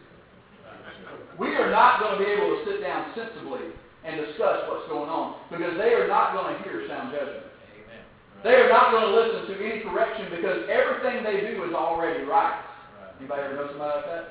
We 1.39 1.55
are 1.55 1.71
not 1.71 2.03
going 2.03 2.19
to 2.19 2.21
be 2.21 2.29
able 2.29 2.51
to 2.51 2.59
sit 2.67 2.83
down 2.83 3.15
sensibly 3.15 3.71
and 4.03 4.19
discuss 4.19 4.67
what's 4.67 4.87
going 4.91 5.07
on 5.07 5.39
because 5.47 5.79
they 5.79 5.95
are 5.95 6.07
not 6.07 6.35
going 6.35 6.51
to 6.51 6.55
hear 6.67 6.83
sound 6.87 7.15
judgment. 7.15 7.47
Amen. 7.79 8.03
They 8.43 8.59
are 8.59 8.67
not 8.67 8.91
going 8.91 9.07
to 9.07 9.13
listen 9.15 9.47
to 9.47 9.55
any 9.55 9.79
correction 9.79 10.27
because 10.35 10.67
everything 10.67 11.23
they 11.23 11.47
do 11.47 11.63
is 11.63 11.71
already 11.71 12.27
right. 12.27 12.59
Anybody 13.19 13.41
ever 13.43 13.55
know 13.55 13.67
somebody 13.71 13.95
like 13.95 14.05
that? 14.05 14.23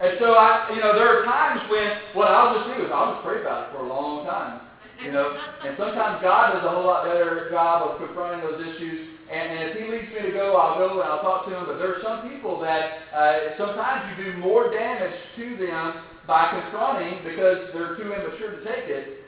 And 0.00 0.18
so 0.18 0.34
I, 0.34 0.68
you 0.74 0.80
know, 0.80 0.92
there 0.92 1.08
are 1.08 1.24
times 1.24 1.64
when 1.70 1.88
what 2.12 2.28
I'll 2.28 2.56
just 2.56 2.76
do 2.76 2.84
is 2.84 2.90
I'll 2.92 3.14
just 3.14 3.24
pray 3.24 3.40
about 3.40 3.68
it 3.68 3.76
for 3.76 3.84
a 3.84 3.88
long 3.88 4.26
time. 4.26 4.60
You 5.02 5.12
know, 5.12 5.36
and 5.64 5.76
sometimes 5.78 6.20
God 6.22 6.52
does 6.52 6.64
a 6.64 6.70
whole 6.70 6.86
lot 6.86 7.04
better 7.04 7.48
job 7.50 7.88
of 7.88 7.98
confronting 7.98 8.40
those 8.40 8.60
issues. 8.60 9.13
And, 9.34 9.70
if 9.70 9.76
He 9.76 9.90
leads 9.90 10.08
me 10.14 10.30
to 10.30 10.32
go, 10.32 10.56
I'll 10.56 10.78
go 10.78 11.00
and 11.00 11.10
I'll 11.10 11.22
talk 11.22 11.46
to 11.46 11.56
Him. 11.56 11.66
But 11.66 11.78
there 11.78 11.94
are 11.94 12.02
some 12.02 12.30
people 12.30 12.60
that 12.60 13.02
uh, 13.12 13.58
sometimes 13.58 14.16
you 14.16 14.32
do 14.32 14.38
more 14.38 14.70
damage 14.70 15.18
to 15.36 15.56
them 15.56 16.04
by 16.26 16.60
confronting 16.60 17.18
because 17.24 17.74
they're 17.74 17.96
too 17.96 18.12
immature 18.12 18.60
to 18.60 18.64
take 18.64 18.86
it 18.86 19.24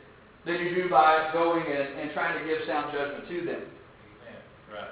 than 0.47 0.63
you 0.63 0.75
do 0.75 0.89
by 0.89 1.31
going 1.33 1.65
and, 1.67 2.01
and 2.01 2.13
trying 2.13 2.39
to 2.39 2.49
give 2.49 2.59
sound 2.67 2.93
judgment 2.93 3.29
to 3.29 3.45
them. 3.45 3.63
Right. 4.73 4.91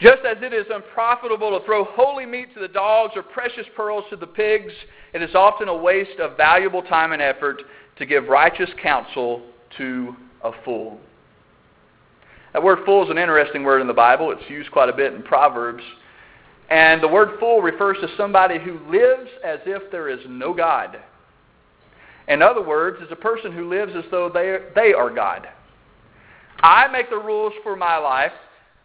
Just 0.00 0.24
as 0.24 0.38
it 0.42 0.52
is 0.52 0.66
unprofitable 0.70 1.58
to 1.58 1.64
throw 1.66 1.84
holy 1.84 2.26
meat 2.26 2.54
to 2.54 2.60
the 2.60 2.68
dogs 2.68 3.12
or 3.16 3.22
precious 3.22 3.66
pearls 3.76 4.04
to 4.10 4.16
the 4.16 4.26
pigs, 4.26 4.72
it 5.12 5.22
is 5.22 5.34
often 5.34 5.68
a 5.68 5.76
waste 5.76 6.18
of 6.20 6.36
valuable 6.36 6.82
time 6.82 7.12
and 7.12 7.20
effort 7.20 7.62
to 7.96 8.06
give 8.06 8.28
righteous 8.28 8.70
counsel 8.82 9.42
to 9.76 10.16
a 10.42 10.52
fool. 10.64 10.98
That 12.52 12.62
word 12.62 12.80
fool 12.84 13.04
is 13.04 13.10
an 13.10 13.18
interesting 13.18 13.62
word 13.62 13.80
in 13.80 13.86
the 13.86 13.94
Bible. 13.94 14.32
It's 14.32 14.50
used 14.50 14.70
quite 14.70 14.88
a 14.88 14.92
bit 14.92 15.12
in 15.12 15.22
Proverbs. 15.22 15.82
And 16.68 17.02
the 17.02 17.08
word 17.08 17.38
fool 17.38 17.60
refers 17.60 17.96
to 18.00 18.08
somebody 18.16 18.58
who 18.58 18.78
lives 18.90 19.28
as 19.44 19.60
if 19.66 19.90
there 19.90 20.08
is 20.08 20.20
no 20.28 20.52
God. 20.52 20.98
In 22.28 22.42
other 22.42 22.62
words, 22.62 22.98
it's 23.00 23.12
a 23.12 23.16
person 23.16 23.52
who 23.52 23.68
lives 23.68 23.92
as 23.96 24.04
though 24.10 24.28
they, 24.32 24.58
they 24.74 24.92
are 24.92 25.10
God. 25.10 25.48
I 26.60 26.88
make 26.88 27.10
the 27.10 27.18
rules 27.18 27.52
for 27.62 27.74
my 27.76 27.96
life. 27.96 28.32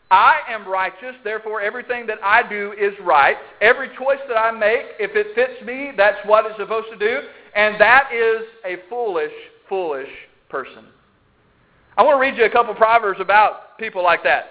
I 0.09 0.39
am 0.47 0.67
righteous, 0.67 1.15
therefore 1.23 1.61
everything 1.61 2.05
that 2.07 2.19
I 2.23 2.47
do 2.47 2.73
is 2.79 2.93
right. 3.01 3.35
Every 3.61 3.89
choice 3.89 4.19
that 4.27 4.37
I 4.37 4.51
make, 4.51 4.85
if 4.99 5.15
it 5.15 5.35
fits 5.35 5.65
me, 5.65 5.91
that's 5.97 6.17
what 6.25 6.45
it's 6.45 6.57
supposed 6.57 6.87
to 6.91 6.97
do. 6.97 7.21
And 7.55 7.79
that 7.81 8.09
is 8.13 8.45
a 8.65 8.87
foolish, 8.89 9.33
foolish 9.67 10.09
person. 10.49 10.85
I 11.97 12.03
want 12.03 12.17
to 12.17 12.19
read 12.19 12.37
you 12.37 12.45
a 12.45 12.49
couple 12.49 12.73
proverbs 12.75 13.19
about 13.21 13.77
people 13.77 14.03
like 14.03 14.23
that. 14.23 14.45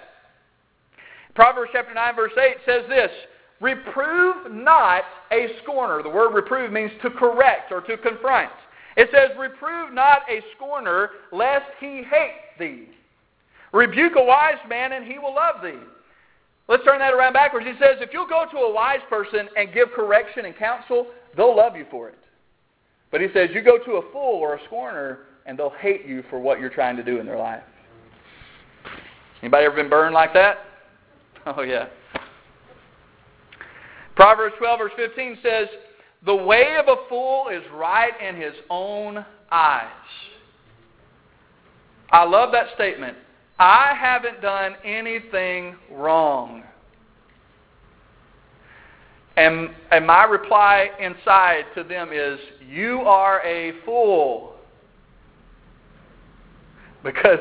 Proverbs 1.35 1.71
chapter 1.73 1.93
9, 1.93 2.15
verse 2.15 2.31
8 2.37 2.57
says 2.65 2.81
this 2.89 3.11
Reprove 3.61 4.51
not 4.51 5.03
a 5.31 5.47
scorner. 5.63 6.01
The 6.03 6.09
word 6.09 6.33
reprove 6.33 6.71
means 6.71 6.91
to 7.01 7.09
correct 7.09 7.71
or 7.71 7.81
to 7.81 7.97
confront. 7.97 8.51
It 8.97 9.09
says, 9.11 9.37
Reprove 9.37 9.93
not 9.93 10.21
a 10.29 10.41
scorner, 10.55 11.09
lest 11.31 11.65
he 11.79 12.03
hate 12.03 12.57
thee. 12.57 12.87
Rebuke 13.73 14.13
a 14.17 14.23
wise 14.23 14.59
man, 14.69 14.93
and 14.93 15.05
he 15.05 15.19
will 15.19 15.35
love 15.35 15.61
thee. 15.61 15.79
Let's 16.67 16.83
turn 16.83 16.99
that 16.99 17.13
around 17.13 17.33
backwards. 17.33 17.67
He 17.67 17.73
says, 17.73 17.97
if 17.99 18.09
you'll 18.11 18.27
go 18.27 18.45
to 18.51 18.57
a 18.57 18.73
wise 18.73 19.01
person 19.09 19.47
and 19.55 19.73
give 19.73 19.91
correction 19.91 20.45
and 20.45 20.55
counsel, 20.55 21.07
they'll 21.37 21.55
love 21.55 21.75
you 21.75 21.85
for 21.91 22.09
it. 22.09 22.17
But 23.11 23.21
he 23.21 23.27
says, 23.33 23.49
you 23.53 23.61
go 23.61 23.77
to 23.77 23.91
a 23.93 24.11
fool 24.11 24.39
or 24.39 24.55
a 24.55 24.63
scorner, 24.65 25.19
and 25.45 25.57
they'll 25.57 25.73
hate 25.81 26.05
you 26.05 26.23
for 26.29 26.39
what 26.39 26.59
you're 26.59 26.69
trying 26.69 26.97
to 26.97 27.03
do 27.03 27.19
in 27.19 27.25
their 27.25 27.37
life. 27.37 27.63
Anybody 29.41 29.65
ever 29.65 29.75
been 29.75 29.89
burned 29.89 30.13
like 30.13 30.33
that? 30.33 30.57
Oh, 31.47 31.61
yeah. 31.61 31.89
Proverbs 34.15 34.55
12, 34.57 34.79
verse 34.79 34.91
15 34.95 35.37
says, 35.43 35.67
The 36.25 36.35
way 36.35 36.75
of 36.79 36.87
a 36.87 37.07
fool 37.07 37.49
is 37.49 37.61
right 37.71 38.13
in 38.19 38.35
his 38.35 38.55
own 38.71 39.23
eyes. 39.51 39.85
I 42.09 42.23
love 42.23 42.51
that 42.53 42.73
statement. 42.73 43.15
I 43.59 43.93
haven't 43.95 44.41
done 44.41 44.73
anything 44.83 45.75
wrong. 45.91 46.63
And, 49.37 49.69
and 49.91 50.07
my 50.07 50.23
reply 50.23 50.89
inside 50.99 51.65
to 51.75 51.83
them 51.83 52.09
is, 52.11 52.39
You 52.67 53.01
are 53.01 53.45
a 53.45 53.73
fool. 53.85 54.54
Because 57.05 57.39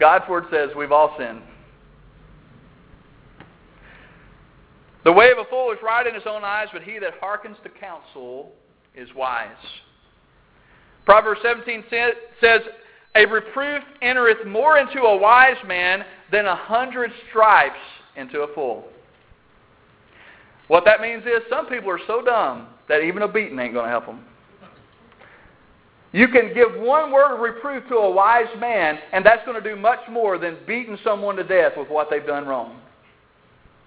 God's 0.00 0.28
Word 0.28 0.44
says 0.50 0.70
we've 0.76 0.90
all 0.90 1.14
sinned. 1.18 1.42
The 5.04 5.12
way 5.12 5.30
of 5.30 5.38
a 5.38 5.44
fool 5.48 5.70
is 5.70 5.78
right 5.82 6.06
in 6.06 6.14
his 6.14 6.24
own 6.26 6.42
eyes, 6.42 6.68
but 6.72 6.82
he 6.82 6.98
that 6.98 7.14
hearkens 7.20 7.58
to 7.62 7.68
counsel 7.68 8.52
is 8.94 9.08
wise. 9.14 9.48
Proverbs 11.04 11.40
17 11.42 11.84
says, 12.40 12.60
a 13.16 13.26
reproof 13.26 13.82
entereth 14.02 14.46
more 14.46 14.78
into 14.78 15.00
a 15.00 15.16
wise 15.16 15.56
man 15.66 16.04
than 16.32 16.46
a 16.46 16.56
hundred 16.56 17.10
stripes 17.28 17.74
into 18.16 18.40
a 18.40 18.54
fool. 18.54 18.84
What 20.68 20.84
that 20.84 21.00
means 21.00 21.24
is 21.24 21.42
some 21.50 21.66
people 21.66 21.90
are 21.90 22.00
so 22.06 22.22
dumb 22.22 22.68
that 22.88 23.00
even 23.00 23.22
a 23.22 23.28
beating 23.28 23.58
ain't 23.58 23.74
going 23.74 23.86
to 23.86 23.90
help 23.90 24.06
them. 24.06 24.24
You 26.12 26.26
can 26.28 26.52
give 26.52 26.74
one 26.74 27.12
word 27.12 27.34
of 27.34 27.40
reproof 27.40 27.88
to 27.88 27.96
a 27.96 28.10
wise 28.10 28.48
man, 28.58 28.98
and 29.12 29.24
that's 29.24 29.44
going 29.46 29.62
to 29.62 29.68
do 29.68 29.80
much 29.80 30.00
more 30.10 30.38
than 30.38 30.58
beating 30.66 30.98
someone 31.04 31.36
to 31.36 31.44
death 31.44 31.72
with 31.76 31.88
what 31.88 32.08
they've 32.10 32.26
done 32.26 32.46
wrong. 32.46 32.80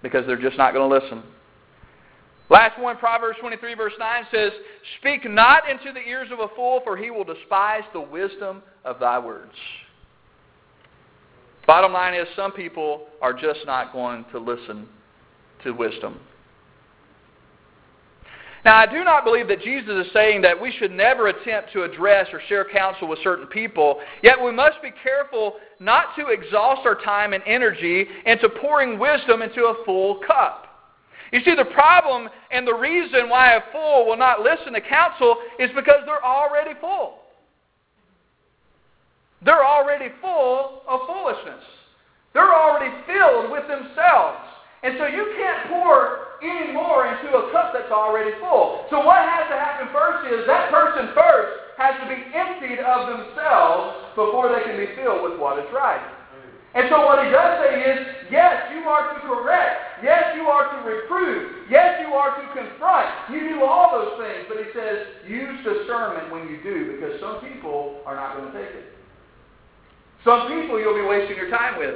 Because 0.02 0.26
they're 0.26 0.40
just 0.40 0.56
not 0.56 0.72
going 0.72 0.88
to 0.88 1.04
listen. 1.06 1.22
Last 2.50 2.78
one, 2.80 2.96
Proverbs 2.98 3.38
23, 3.40 3.74
verse 3.74 3.92
9 3.98 4.24
says, 4.30 4.52
Speak 5.00 5.28
not 5.28 5.68
into 5.68 5.92
the 5.92 6.00
ears 6.00 6.28
of 6.30 6.40
a 6.40 6.48
fool, 6.54 6.80
for 6.84 6.96
he 6.96 7.10
will 7.10 7.24
despise 7.24 7.82
the 7.92 8.00
wisdom 8.00 8.62
of 8.84 9.00
thy 9.00 9.18
words. 9.18 9.52
Bottom 11.66 11.92
line 11.92 12.14
is, 12.14 12.26
some 12.36 12.52
people 12.52 13.06
are 13.22 13.32
just 13.32 13.60
not 13.66 13.92
going 13.92 14.24
to 14.32 14.38
listen 14.38 14.86
to 15.62 15.72
wisdom. 15.72 16.20
Now, 18.64 18.78
I 18.78 18.86
do 18.86 19.04
not 19.04 19.24
believe 19.24 19.46
that 19.48 19.60
Jesus 19.60 20.06
is 20.06 20.12
saying 20.14 20.40
that 20.42 20.58
we 20.58 20.72
should 20.78 20.90
never 20.90 21.28
attempt 21.28 21.72
to 21.74 21.82
address 21.82 22.28
or 22.32 22.40
share 22.48 22.64
counsel 22.64 23.08
with 23.08 23.18
certain 23.22 23.46
people, 23.46 24.00
yet 24.22 24.42
we 24.42 24.52
must 24.52 24.80
be 24.82 24.90
careful 25.02 25.56
not 25.80 26.16
to 26.16 26.28
exhaust 26.28 26.86
our 26.86 26.94
time 26.94 27.34
and 27.34 27.42
energy 27.46 28.06
into 28.24 28.48
pouring 28.48 28.98
wisdom 28.98 29.42
into 29.42 29.64
a 29.64 29.84
full 29.84 30.20
cup. 30.26 30.62
You 31.30 31.40
see, 31.44 31.54
the 31.54 31.66
problem 31.66 32.28
and 32.50 32.66
the 32.66 32.72
reason 32.74 33.28
why 33.28 33.54
a 33.54 33.60
fool 33.70 34.06
will 34.06 34.16
not 34.16 34.40
listen 34.40 34.72
to 34.72 34.80
counsel 34.80 35.36
is 35.58 35.68
because 35.74 36.00
they're 36.06 36.24
already 36.24 36.70
full. 36.80 37.18
They're 39.44 39.64
already 39.64 40.08
full 40.22 40.82
of 40.88 41.00
foolishness. 41.06 41.62
They're 42.32 42.54
already 42.54 42.94
filled 43.06 43.50
with 43.50 43.68
themselves. 43.68 44.38
And 44.82 44.94
so 44.98 45.06
you 45.06 45.34
can't 45.36 45.68
pour 45.68 46.23
any 46.44 46.76
more 46.76 47.08
into 47.08 47.32
a 47.32 47.50
cup 47.50 47.72
that's 47.72 47.90
already 47.90 48.36
full. 48.38 48.84
So 48.92 49.00
what 49.00 49.24
has 49.24 49.48
to 49.48 49.56
happen 49.56 49.88
first 49.90 50.28
is 50.28 50.44
that 50.46 50.68
person 50.68 51.16
first 51.16 51.64
has 51.80 51.96
to 52.04 52.06
be 52.06 52.20
emptied 52.36 52.84
of 52.84 53.08
themselves 53.08 54.12
before 54.14 54.52
they 54.52 54.62
can 54.68 54.76
be 54.76 54.92
filled 54.94 55.24
with 55.24 55.40
what 55.40 55.58
is 55.58 55.66
right. 55.72 56.04
And 56.74 56.90
so 56.90 57.06
what 57.06 57.22
he 57.22 57.30
does 57.30 57.62
say 57.62 57.86
is, 57.86 57.98
yes, 58.34 58.66
you 58.74 58.82
are 58.90 59.14
to 59.14 59.20
correct. 59.22 60.02
Yes, 60.02 60.34
you 60.34 60.42
are 60.50 60.74
to 60.74 60.78
reprove. 60.82 61.70
Yes, 61.70 62.02
you 62.02 62.12
are 62.14 62.34
to 62.34 62.44
confront. 62.50 63.06
You 63.30 63.48
do 63.48 63.64
all 63.64 63.94
those 63.94 64.18
things. 64.18 64.50
But 64.50 64.58
he 64.58 64.68
says, 64.74 65.06
use 65.22 65.54
discernment 65.62 66.32
when 66.34 66.50
you 66.50 66.58
do, 66.66 66.98
because 66.98 67.20
some 67.20 67.40
people 67.46 68.02
are 68.04 68.16
not 68.16 68.36
going 68.36 68.50
to 68.50 68.58
take 68.58 68.74
it. 68.74 68.90
Some 70.24 70.48
people 70.50 70.80
you'll 70.80 70.98
be 70.98 71.06
wasting 71.06 71.36
your 71.36 71.50
time 71.50 71.78
with. 71.78 71.94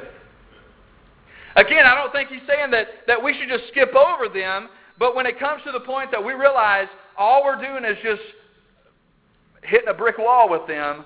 Again, 1.58 1.86
I 1.86 1.96
don't 1.96 2.12
think 2.12 2.28
he's 2.28 2.46
saying 2.46 2.70
that, 2.70 2.86
that 3.08 3.20
we 3.20 3.34
should 3.34 3.48
just 3.48 3.64
skip 3.72 3.92
over 3.96 4.32
them, 4.32 4.68
but 4.96 5.16
when 5.16 5.26
it 5.26 5.40
comes 5.40 5.60
to 5.66 5.72
the 5.72 5.80
point 5.80 6.12
that 6.12 6.24
we 6.24 6.32
realize 6.32 6.86
all 7.16 7.42
we're 7.44 7.60
doing 7.60 7.84
is 7.84 7.98
just 8.00 8.22
hitting 9.64 9.88
a 9.88 9.94
brick 9.94 10.18
wall 10.18 10.48
with 10.48 10.68
them, 10.68 11.04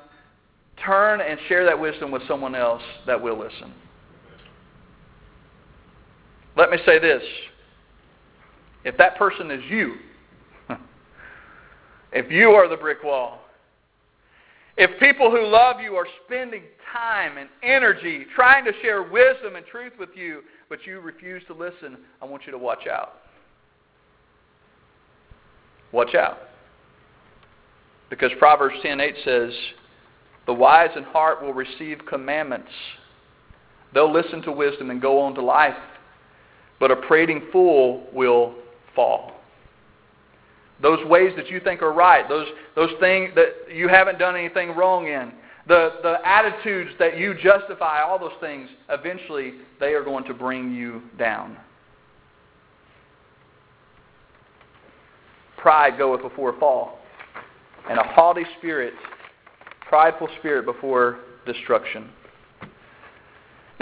turn 0.84 1.22
and 1.22 1.40
share 1.48 1.64
that 1.64 1.80
wisdom 1.80 2.10
with 2.10 2.20
someone 2.28 2.54
else 2.54 2.82
that 3.06 3.20
will 3.20 3.38
listen. 3.38 3.72
Let 6.54 6.70
me 6.70 6.76
say 6.84 6.98
this. 6.98 7.22
If 8.84 8.98
that 8.98 9.16
person 9.16 9.50
is 9.50 9.62
you, 9.70 9.94
if 12.12 12.30
you 12.30 12.50
are 12.50 12.68
the 12.68 12.76
brick 12.76 13.02
wall, 13.02 13.41
if 14.76 14.98
people 15.00 15.30
who 15.30 15.46
love 15.46 15.80
you 15.80 15.94
are 15.96 16.06
spending 16.24 16.62
time 16.92 17.36
and 17.38 17.48
energy 17.62 18.26
trying 18.34 18.64
to 18.64 18.72
share 18.80 19.02
wisdom 19.02 19.56
and 19.56 19.66
truth 19.66 19.92
with 19.98 20.10
you, 20.14 20.42
but 20.68 20.86
you 20.86 21.00
refuse 21.00 21.42
to 21.46 21.54
listen, 21.54 21.98
I 22.20 22.24
want 22.24 22.44
you 22.46 22.52
to 22.52 22.58
watch 22.58 22.86
out. 22.86 23.14
Watch 25.92 26.14
out. 26.14 26.38
Because 28.08 28.32
Proverbs 28.38 28.80
10:8 28.82 29.16
says, 29.24 29.54
"The 30.46 30.54
wise 30.54 30.94
in 30.96 31.02
heart 31.02 31.42
will 31.42 31.52
receive 31.52 32.04
commandments. 32.06 32.72
They'll 33.92 34.10
listen 34.10 34.42
to 34.42 34.52
wisdom 34.52 34.90
and 34.90 35.02
go 35.02 35.20
on 35.20 35.34
to 35.34 35.42
life, 35.42 35.76
but 36.78 36.90
a 36.90 36.96
prating 36.96 37.42
fool 37.52 38.08
will 38.12 38.54
fall." 38.94 39.41
Those 40.82 41.04
ways 41.06 41.32
that 41.36 41.48
you 41.48 41.60
think 41.60 41.80
are 41.80 41.92
right, 41.92 42.28
those 42.28 42.48
those 42.74 42.90
things 43.00 43.30
that 43.36 43.72
you 43.72 43.88
haven't 43.88 44.18
done 44.18 44.34
anything 44.36 44.74
wrong 44.74 45.06
in, 45.06 45.32
the, 45.66 45.92
the 46.02 46.16
attitudes 46.24 46.90
that 46.98 47.16
you 47.16 47.34
justify, 47.34 48.02
all 48.02 48.18
those 48.18 48.32
things, 48.40 48.68
eventually 48.88 49.54
they 49.78 49.94
are 49.94 50.02
going 50.02 50.24
to 50.24 50.34
bring 50.34 50.74
you 50.74 51.02
down. 51.18 51.56
Pride 55.56 55.96
goeth 55.96 56.22
before 56.22 56.58
fall, 56.58 56.98
and 57.88 57.98
a 57.98 58.02
haughty 58.02 58.44
spirit, 58.58 58.94
prideful 59.88 60.28
spirit 60.40 60.66
before 60.66 61.20
destruction. 61.46 62.10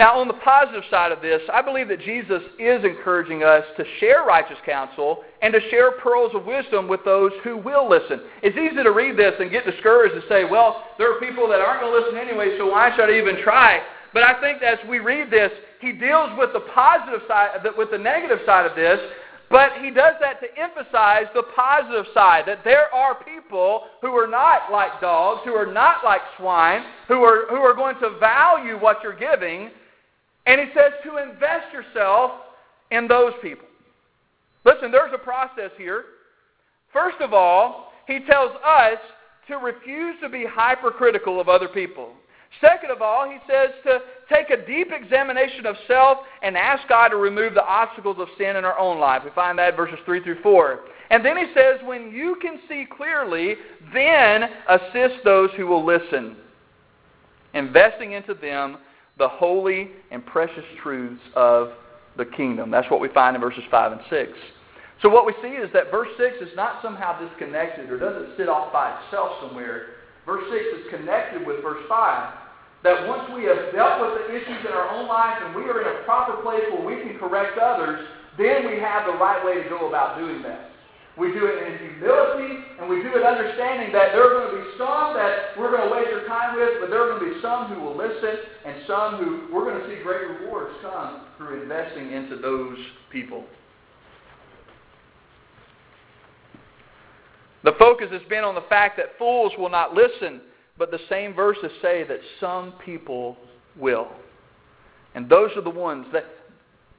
Now, 0.01 0.17
on 0.17 0.27
the 0.27 0.41
positive 0.41 0.81
side 0.89 1.11
of 1.11 1.21
this, 1.21 1.41
I 1.53 1.61
believe 1.61 1.87
that 1.89 2.01
Jesus 2.01 2.41
is 2.57 2.83
encouraging 2.83 3.43
us 3.43 3.63
to 3.77 3.85
share 3.99 4.25
righteous 4.25 4.57
counsel 4.65 5.21
and 5.43 5.53
to 5.53 5.59
share 5.69 5.91
pearls 5.91 6.31
of 6.33 6.43
wisdom 6.43 6.87
with 6.87 7.05
those 7.05 7.29
who 7.43 7.55
will 7.55 7.87
listen. 7.87 8.19
It's 8.41 8.57
easy 8.57 8.81
to 8.81 8.89
read 8.89 9.15
this 9.15 9.35
and 9.39 9.51
get 9.51 9.63
discouraged 9.63 10.15
and 10.15 10.23
say, 10.27 10.43
well, 10.43 10.85
there 10.97 11.15
are 11.15 11.19
people 11.19 11.47
that 11.49 11.61
aren't 11.61 11.81
going 11.81 11.93
to 11.93 11.99
listen 11.99 12.17
anyway, 12.17 12.57
so 12.57 12.71
why 12.71 12.89
should 12.95 13.13
I 13.13 13.19
even 13.19 13.43
try? 13.43 13.79
But 14.11 14.23
I 14.23 14.41
think 14.41 14.63
as 14.63 14.79
we 14.89 14.97
read 14.97 15.29
this, 15.29 15.51
he 15.79 15.91
deals 15.91 16.31
with 16.35 16.49
the 16.53 16.65
positive 16.73 17.21
side, 17.27 17.61
with 17.77 17.91
the 17.91 17.99
negative 17.99 18.39
side 18.43 18.65
of 18.65 18.75
this, 18.75 18.97
but 19.51 19.73
he 19.83 19.91
does 19.91 20.15
that 20.19 20.41
to 20.41 20.47
emphasize 20.59 21.25
the 21.35 21.43
positive 21.55 22.05
side, 22.15 22.45
that 22.47 22.63
there 22.63 22.91
are 22.91 23.23
people 23.23 23.83
who 24.01 24.17
are 24.17 24.25
not 24.25 24.71
like 24.71 24.99
dogs, 24.99 25.41
who 25.45 25.53
are 25.53 25.71
not 25.71 26.03
like 26.03 26.21
swine, 26.39 26.85
who 27.07 27.21
are, 27.21 27.45
who 27.51 27.57
are 27.57 27.75
going 27.75 27.99
to 27.99 28.17
value 28.17 28.79
what 28.79 29.03
you're 29.03 29.13
giving. 29.13 29.69
And 30.45 30.59
he 30.59 30.67
says 30.73 30.93
to 31.03 31.17
invest 31.17 31.71
yourself 31.73 32.31
in 32.89 33.07
those 33.07 33.33
people. 33.41 33.67
Listen, 34.65 34.91
there's 34.91 35.13
a 35.13 35.17
process 35.17 35.71
here. 35.77 36.05
First 36.93 37.21
of 37.21 37.33
all, 37.33 37.91
he 38.07 38.19
tells 38.19 38.51
us 38.65 38.97
to 39.47 39.57
refuse 39.57 40.15
to 40.21 40.29
be 40.29 40.45
hypercritical 40.45 41.39
of 41.39 41.49
other 41.49 41.67
people. 41.67 42.11
Second 42.59 42.91
of 42.91 43.01
all, 43.01 43.29
he 43.29 43.37
says 43.49 43.69
to 43.85 43.99
take 44.29 44.49
a 44.49 44.65
deep 44.65 44.89
examination 44.91 45.65
of 45.65 45.75
self 45.87 46.19
and 46.43 46.57
ask 46.57 46.87
God 46.89 47.09
to 47.09 47.15
remove 47.15 47.53
the 47.53 47.63
obstacles 47.63 48.17
of 48.19 48.27
sin 48.37 48.57
in 48.57 48.65
our 48.65 48.77
own 48.77 48.99
life. 48.99 49.21
We 49.23 49.31
find 49.31 49.57
that 49.57 49.77
verses 49.77 49.99
3 50.05 50.21
through 50.21 50.41
4. 50.41 50.81
And 51.11 51.25
then 51.25 51.37
he 51.37 51.45
says, 51.55 51.79
when 51.85 52.11
you 52.11 52.35
can 52.41 52.59
see 52.67 52.85
clearly, 52.85 53.55
then 53.93 54.43
assist 54.67 55.23
those 55.23 55.49
who 55.55 55.65
will 55.65 55.85
listen, 55.85 56.35
investing 57.53 58.13
into 58.13 58.33
them 58.33 58.77
the 59.21 59.29
holy 59.29 59.91
and 60.09 60.25
precious 60.25 60.65
truths 60.81 61.21
of 61.35 61.69
the 62.17 62.25
kingdom. 62.25 62.71
That's 62.71 62.89
what 62.89 62.99
we 62.99 63.07
find 63.13 63.35
in 63.35 63.41
verses 63.41 63.61
5 63.69 63.91
and 63.91 64.01
6. 64.09 64.31
So 65.03 65.09
what 65.09 65.29
we 65.29 65.33
see 65.45 65.53
is 65.61 65.69
that 65.77 65.91
verse 65.93 66.09
6 66.17 66.41
is 66.41 66.49
not 66.55 66.81
somehow 66.81 67.21
disconnected 67.21 67.91
or 67.91 68.01
doesn't 68.01 68.33
sit 68.35 68.49
off 68.49 68.73
by 68.73 68.97
itself 68.97 69.37
somewhere. 69.45 70.01
Verse 70.25 70.41
6 70.49 70.57
is 70.73 70.89
connected 70.89 71.45
with 71.45 71.61
verse 71.61 71.85
5 71.87 72.33
that 72.81 73.07
once 73.07 73.29
we 73.37 73.45
have 73.45 73.69
dealt 73.77 74.01
with 74.01 74.25
the 74.25 74.33
issues 74.33 74.65
in 74.65 74.73
our 74.73 74.89
own 74.89 75.05
life 75.05 75.37
and 75.45 75.53
we 75.53 75.69
are 75.69 75.85
in 75.85 76.01
a 76.01 76.03
proper 76.03 76.41
place 76.41 76.65
where 76.73 76.81
we 76.81 76.97
can 77.05 77.13
correct 77.21 77.61
others, 77.61 78.01
then 78.41 78.65
we 78.65 78.81
have 78.81 79.05
the 79.05 79.13
right 79.21 79.45
way 79.45 79.61
to 79.61 79.69
go 79.69 79.87
about 79.87 80.17
doing 80.17 80.41
that. 80.41 80.70
We 81.17 81.33
do 81.33 81.45
it 81.45 81.59
in 81.67 81.77
humility, 81.77 82.63
and 82.79 82.89
we 82.89 83.03
do 83.03 83.11
it 83.15 83.23
understanding 83.23 83.91
that 83.91 84.13
there 84.13 84.23
are 84.23 84.39
going 84.39 84.55
to 84.55 84.63
be 84.63 84.69
some 84.77 85.13
that 85.13 85.57
we're 85.59 85.69
going 85.69 85.87
to 85.87 85.93
waste 85.93 86.09
our 86.13 86.25
time 86.25 86.55
with, 86.55 86.79
but 86.79 86.89
there 86.89 87.03
are 87.03 87.19
going 87.19 87.29
to 87.29 87.35
be 87.35 87.41
some 87.41 87.67
who 87.67 87.81
will 87.81 87.97
listen, 87.97 88.35
and 88.65 88.75
some 88.87 89.17
who 89.17 89.53
we're 89.53 89.65
going 89.65 89.79
to 89.81 89.87
see 89.87 90.01
great 90.03 90.27
rewards 90.27 90.73
come 90.81 91.27
through 91.37 91.63
investing 91.63 92.13
into 92.13 92.37
those 92.37 92.77
people. 93.11 93.43
The 97.63 97.73
focus 97.77 98.07
has 98.11 98.21
been 98.29 98.43
on 98.43 98.55
the 98.55 98.65
fact 98.69 98.97
that 98.97 99.17
fools 99.19 99.51
will 99.57 99.69
not 99.69 99.93
listen 99.93 100.41
but 100.81 100.89
the 100.89 100.99
same 101.09 101.35
verses 101.35 101.71
say 101.79 102.03
that 102.05 102.17
some 102.39 102.73
people 102.83 103.37
will. 103.77 104.07
And 105.13 105.29
those 105.29 105.51
are 105.55 105.61
the 105.61 105.69
ones 105.69 106.07
that 106.11 106.25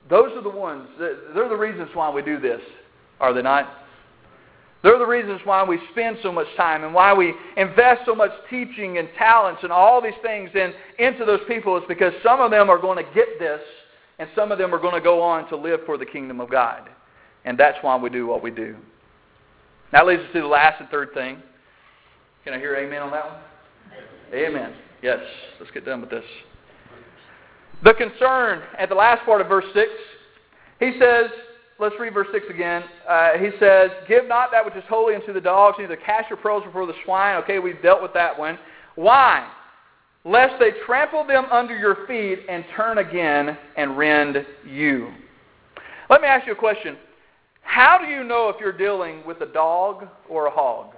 those 0.09 0.31
are 0.37 0.43
the 0.43 0.49
ones 0.49 0.89
that, 1.01 1.33
they're 1.35 1.49
the 1.49 1.57
reasons 1.57 1.89
why 1.93 2.09
we 2.09 2.23
do 2.23 2.39
this, 2.39 2.61
are 3.19 3.33
they 3.33 3.43
not? 3.43 3.82
They're 4.83 4.99
the 4.99 5.07
reasons 5.07 5.41
why 5.45 5.63
we 5.63 5.79
spend 5.93 6.19
so 6.23 6.33
much 6.33 6.49
time 6.57 6.83
and 6.83 6.93
why 6.93 7.15
we 7.15 7.35
invest 7.57 8.03
so 8.05 8.15
much 8.15 8.33
teaching 8.51 8.99
and 8.99 9.09
talents 9.17 9.61
and 9.63 9.71
all 9.71 10.03
these 10.03 10.13
things 10.23 10.51
in, 10.55 10.73
into 10.99 11.25
those 11.25 11.41
people 11.47 11.77
is 11.77 11.85
because 11.87 12.13
some 12.23 12.41
of 12.41 12.51
them 12.51 12.69
are 12.69 12.79
going 12.79 12.97
to 13.05 13.15
get 13.15 13.39
this 13.39 13.61
and 14.19 14.29
some 14.35 14.51
of 14.51 14.59
them 14.59 14.75
are 14.75 14.81
going 14.81 14.95
to 14.95 15.01
go 15.01 15.23
on 15.23 15.49
to 15.51 15.57
live 15.57 15.81
for 15.87 15.97
the 15.97 16.07
kingdom 16.07 16.41
of 16.41 16.51
God. 16.51 16.89
And 17.45 17.57
that's 17.57 17.79
why 17.83 17.97
we 17.97 18.11
do 18.11 18.27
what 18.27 18.43
we 18.43 18.51
do. 18.51 18.77
That 19.93 20.07
leads 20.07 20.23
us 20.23 20.29
to 20.33 20.41
the 20.41 20.47
last 20.47 20.81
and 20.81 20.89
third 20.89 21.13
thing. 21.15 21.43
Can 22.45 22.55
I 22.55 22.59
hear 22.59 22.75
amen 22.75 23.03
on 23.03 23.13
that 23.13 23.25
one? 23.25 23.37
Amen. 24.35 24.75
Yes, 25.01 25.21
let's 25.61 25.71
get 25.73 25.85
done 25.85 26.01
with 26.01 26.11
this. 26.11 26.25
The 27.85 27.95
concern 27.95 28.63
at 28.79 28.89
the 28.89 28.95
last 28.95 29.25
part 29.25 29.41
of 29.41 29.49
verse 29.49 29.65
6, 29.75 29.91
he 30.81 30.93
says, 30.99 31.27
let's 31.79 31.95
read 31.99 32.15
verse 32.15 32.29
6 32.33 32.47
again. 32.51 32.83
Uh, 33.09 33.33
he 33.39 33.51
says, 33.59 33.91
Give 34.09 34.27
not 34.27 34.51
that 34.53 34.65
which 34.65 34.75
is 34.75 34.85
holy 34.89 35.15
unto 35.15 35.33
the 35.33 35.41
dogs, 35.41 35.77
neither 35.79 35.97
cast 35.97 36.31
your 36.31 36.37
pearls 36.39 36.65
before 36.65 36.87
the 36.87 36.95
swine. 37.05 37.37
Okay, 37.43 37.59
we've 37.59 37.81
dealt 37.83 38.03
with 38.03 38.13
that 38.15 38.39
one. 38.39 38.59
Why? 38.95 39.49
Lest 40.25 40.55
they 40.61 40.71
trample 40.87 41.27
them 41.27 41.47
under 41.51 41.77
your 41.77 42.07
feet 42.07 42.41
and 42.49 42.65
turn 42.77 42.99
again 42.99 43.57
and 43.77 43.99
rend 43.99 44.47
you. 44.67 45.13
Let 46.09 46.21
me 46.21 46.29
ask 46.29 46.47
you 46.47 46.53
a 46.53 46.57
question. 46.57 46.97
How 47.63 47.99
do 47.99 48.07
you 48.07 48.23
know 48.23 48.49
if 48.49 48.57
you're 48.61 48.77
dealing 48.77 49.25
with 49.27 49.41
a 49.41 49.47
dog 49.47 50.07
or 50.29 50.47
a 50.47 50.51
hog? 50.51 50.95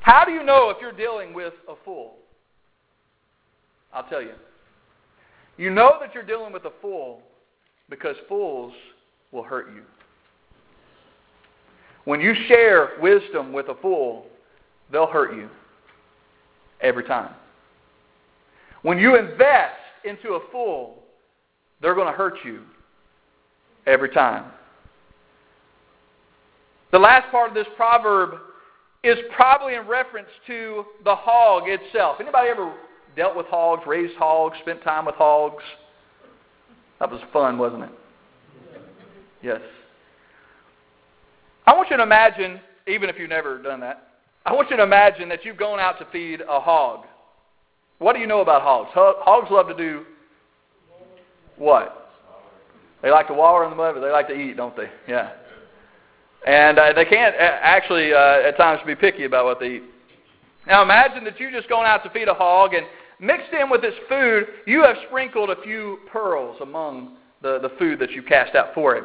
How 0.00 0.24
do 0.24 0.32
you 0.32 0.42
know 0.42 0.70
if 0.70 0.78
you're 0.80 0.92
dealing 0.92 1.34
with 1.34 1.52
a 1.68 1.74
fool? 1.84 2.14
I'll 3.92 4.08
tell 4.08 4.22
you. 4.22 4.32
You 5.58 5.70
know 5.70 5.96
that 6.00 6.14
you're 6.14 6.24
dealing 6.24 6.52
with 6.52 6.64
a 6.64 6.72
fool 6.80 7.20
because 7.90 8.16
fools 8.28 8.72
will 9.32 9.42
hurt 9.42 9.66
you. 9.74 9.82
When 12.04 12.20
you 12.20 12.32
share 12.46 12.92
wisdom 13.02 13.52
with 13.52 13.68
a 13.68 13.74
fool, 13.82 14.24
they'll 14.90 15.08
hurt 15.08 15.34
you 15.34 15.50
every 16.80 17.04
time. 17.04 17.34
When 18.82 18.98
you 18.98 19.18
invest 19.18 19.74
into 20.04 20.34
a 20.34 20.40
fool, 20.52 21.02
they're 21.82 21.96
going 21.96 22.06
to 22.06 22.16
hurt 22.16 22.38
you 22.44 22.62
every 23.86 24.10
time. 24.10 24.52
The 26.92 26.98
last 26.98 27.30
part 27.32 27.48
of 27.48 27.54
this 27.54 27.66
proverb 27.76 28.38
is 29.02 29.18
probably 29.34 29.74
in 29.74 29.86
reference 29.86 30.28
to 30.46 30.84
the 31.04 31.14
hog 31.14 31.64
itself. 31.66 32.18
Anybody 32.20 32.48
ever 32.48 32.72
dealt 33.18 33.36
with 33.36 33.46
hogs, 33.46 33.82
raised 33.86 34.14
hogs, 34.16 34.56
spent 34.62 34.82
time 34.82 35.04
with 35.04 35.16
hogs? 35.16 35.62
That 37.00 37.10
was 37.10 37.20
fun, 37.32 37.58
wasn't 37.58 37.84
it? 37.84 37.90
Yes. 39.42 39.60
I 41.66 41.74
want 41.74 41.90
you 41.90 41.96
to 41.96 42.02
imagine, 42.02 42.60
even 42.86 43.10
if 43.10 43.18
you've 43.18 43.28
never 43.28 43.60
done 43.60 43.80
that, 43.80 44.08
I 44.46 44.54
want 44.54 44.70
you 44.70 44.76
to 44.76 44.82
imagine 44.82 45.28
that 45.28 45.44
you've 45.44 45.58
gone 45.58 45.78
out 45.78 45.98
to 45.98 46.06
feed 46.10 46.40
a 46.48 46.60
hog. 46.60 47.06
What 47.98 48.14
do 48.14 48.20
you 48.20 48.26
know 48.26 48.40
about 48.40 48.62
hogs? 48.62 48.90
Hogs 48.94 49.50
love 49.50 49.68
to 49.68 49.76
do 49.76 50.04
what? 51.56 52.12
They 53.02 53.10
like 53.10 53.26
to 53.26 53.34
wallow 53.34 53.64
in 53.64 53.70
the 53.70 53.76
mud, 53.76 53.94
but 53.94 54.00
they 54.00 54.10
like 54.10 54.28
to 54.28 54.34
eat, 54.34 54.56
don't 54.56 54.76
they? 54.76 54.88
Yeah. 55.08 55.32
And 56.46 56.78
uh, 56.78 56.92
they 56.94 57.04
can't 57.04 57.34
actually, 57.36 58.12
uh, 58.12 58.48
at 58.48 58.56
times, 58.56 58.80
be 58.86 58.94
picky 58.94 59.24
about 59.24 59.44
what 59.44 59.58
they 59.58 59.66
eat. 59.66 59.82
Now 60.68 60.82
imagine 60.82 61.24
that 61.24 61.40
you've 61.40 61.52
just 61.52 61.68
gone 61.68 61.84
out 61.84 62.04
to 62.04 62.10
feed 62.10 62.28
a 62.28 62.34
hog, 62.34 62.74
and 62.74 62.86
mixed 63.20 63.52
in 63.52 63.70
with 63.70 63.82
this 63.82 63.94
food, 64.08 64.46
you 64.66 64.82
have 64.82 64.96
sprinkled 65.08 65.50
a 65.50 65.60
few 65.62 65.98
pearls 66.10 66.58
among 66.60 67.16
the, 67.42 67.58
the 67.60 67.70
food 67.78 67.98
that 68.00 68.10
you 68.10 68.22
cast 68.22 68.54
out 68.54 68.74
for 68.74 68.96
it. 68.96 69.04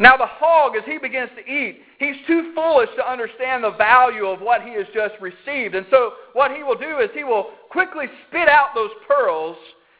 Now, 0.00 0.16
the 0.16 0.26
hog, 0.26 0.76
as 0.76 0.84
he 0.84 0.96
begins 0.98 1.30
to 1.36 1.52
eat, 1.52 1.80
he's 1.98 2.14
too 2.26 2.52
foolish 2.54 2.88
to 2.96 3.10
understand 3.10 3.64
the 3.64 3.72
value 3.72 4.26
of 4.26 4.40
what 4.40 4.62
he 4.62 4.74
has 4.74 4.86
just 4.94 5.14
received. 5.20 5.74
And 5.74 5.86
so, 5.90 6.12
what 6.34 6.52
he 6.52 6.62
will 6.62 6.78
do 6.78 7.00
is 7.00 7.10
he 7.14 7.24
will 7.24 7.50
quickly 7.70 8.06
spit 8.28 8.48
out 8.48 8.68
those 8.76 8.90
pearls 9.08 9.56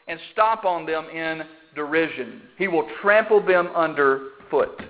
and 0.07 0.17
stomp 0.31 0.63
on 0.63 0.85
them 0.85 1.05
in 1.09 1.43
derision. 1.75 2.43
He 2.57 2.69
will 2.69 2.87
trample 3.01 3.45
them 3.45 3.67
underfoot. 3.75 4.81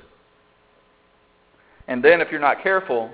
And 1.88 2.04
then, 2.04 2.22
if 2.22 2.30
you're 2.30 2.40
not 2.40 2.62
careful, 2.62 3.10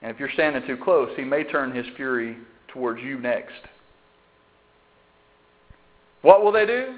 and 0.00 0.10
if 0.10 0.18
you're 0.18 0.32
standing 0.32 0.66
too 0.66 0.78
close, 0.82 1.10
he 1.14 1.24
may 1.24 1.44
turn 1.44 1.74
his 1.74 1.84
fury 1.94 2.38
towards 2.68 3.02
you 3.02 3.18
next. 3.18 3.52
What 6.22 6.44
will 6.44 6.52
they 6.52 6.66
do? 6.66 6.96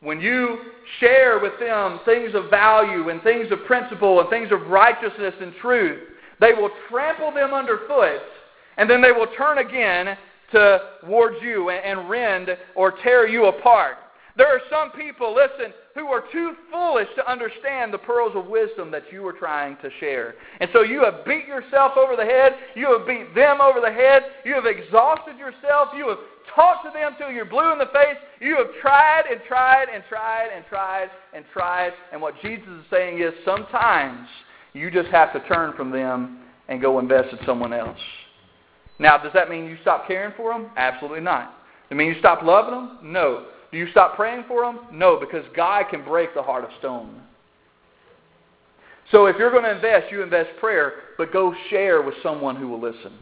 When 0.00 0.20
you 0.20 0.58
share 0.98 1.38
with 1.40 1.52
them 1.60 2.00
things 2.06 2.34
of 2.34 2.48
value 2.48 3.10
and 3.10 3.22
things 3.22 3.52
of 3.52 3.64
principle 3.66 4.20
and 4.20 4.30
things 4.30 4.50
of 4.50 4.68
righteousness 4.68 5.34
and 5.40 5.52
truth, 5.60 6.00
they 6.40 6.52
will 6.54 6.70
trample 6.88 7.32
them 7.32 7.52
underfoot 7.52 8.22
and 8.78 8.88
then 8.88 9.02
they 9.02 9.12
will 9.12 9.26
turn 9.36 9.58
again 9.58 10.16
towards 10.50 11.36
you 11.42 11.70
and, 11.70 12.08
rend 12.08 12.48
or 12.74 12.92
tear 13.02 13.28
you 13.28 13.46
apart. 13.46 13.96
There 14.36 14.48
are 14.48 14.60
some 14.70 14.90
people, 14.92 15.34
listen, 15.34 15.74
who 15.94 16.06
are 16.06 16.24
too 16.32 16.54
foolish 16.72 17.08
to 17.16 17.30
understand 17.30 17.92
the 17.92 17.98
pearls 17.98 18.32
of 18.34 18.46
wisdom 18.46 18.90
that 18.90 19.12
you 19.12 19.26
are 19.26 19.32
trying 19.32 19.76
to 19.82 19.90
share. 20.00 20.34
And 20.60 20.70
so 20.72 20.82
you 20.82 21.04
have 21.04 21.26
beat 21.26 21.46
yourself 21.46 21.92
over 21.96 22.16
the 22.16 22.24
head. 22.24 22.54
You 22.74 22.96
have 22.96 23.06
beat 23.06 23.34
them 23.34 23.60
over 23.60 23.80
the 23.80 23.92
head. 23.92 24.22
You 24.44 24.54
have 24.54 24.66
exhausted 24.66 25.36
yourself. 25.36 25.88
You 25.94 26.08
have 26.08 26.18
talked 26.54 26.84
to 26.84 26.90
them 26.92 27.12
till 27.18 27.30
you're 27.30 27.44
blue 27.44 27.72
in 27.72 27.78
the 27.78 27.86
face. 27.86 28.16
You 28.40 28.56
have 28.56 28.68
tried 28.80 29.24
and 29.30 29.40
tried 29.46 29.86
and 29.92 30.02
tried 30.08 30.48
and 30.54 30.64
tried 30.68 31.10
and 31.34 31.44
tried. 31.52 31.92
And 32.12 32.20
what 32.20 32.34
Jesus 32.42 32.68
is 32.68 32.84
saying 32.90 33.20
is 33.20 33.32
sometimes 33.44 34.28
you 34.72 34.90
just 34.90 35.08
have 35.08 35.32
to 35.32 35.40
turn 35.48 35.74
from 35.76 35.90
them 35.90 36.40
and 36.68 36.80
go 36.80 36.98
invest 36.98 37.32
in 37.32 37.38
someone 37.44 37.72
else. 37.72 37.98
Now, 38.98 39.18
does 39.18 39.32
that 39.32 39.48
mean 39.48 39.64
you 39.64 39.78
stop 39.82 40.06
caring 40.06 40.32
for 40.36 40.52
them? 40.52 40.70
Absolutely 40.76 41.20
not. 41.20 41.54
Does 41.88 41.92
it 41.92 41.94
mean 41.96 42.08
you 42.08 42.18
stop 42.18 42.42
loving 42.42 42.74
them? 42.74 42.98
No. 43.02 43.46
Do 43.72 43.78
you 43.78 43.88
stop 43.90 44.16
praying 44.16 44.44
for 44.46 44.62
them? 44.62 44.80
No, 44.92 45.18
because 45.18 45.44
God 45.56 45.86
can 45.90 46.04
break 46.04 46.34
the 46.34 46.42
heart 46.42 46.64
of 46.64 46.70
stone. 46.78 47.20
So 49.10 49.26
if 49.26 49.36
you're 49.38 49.50
going 49.50 49.64
to 49.64 49.74
invest, 49.74 50.12
you 50.12 50.22
invest 50.22 50.50
prayer, 50.60 50.92
but 51.18 51.32
go 51.32 51.54
share 51.68 52.02
with 52.02 52.14
someone 52.22 52.56
who 52.56 52.68
will 52.68 52.80
listen. 52.80 53.12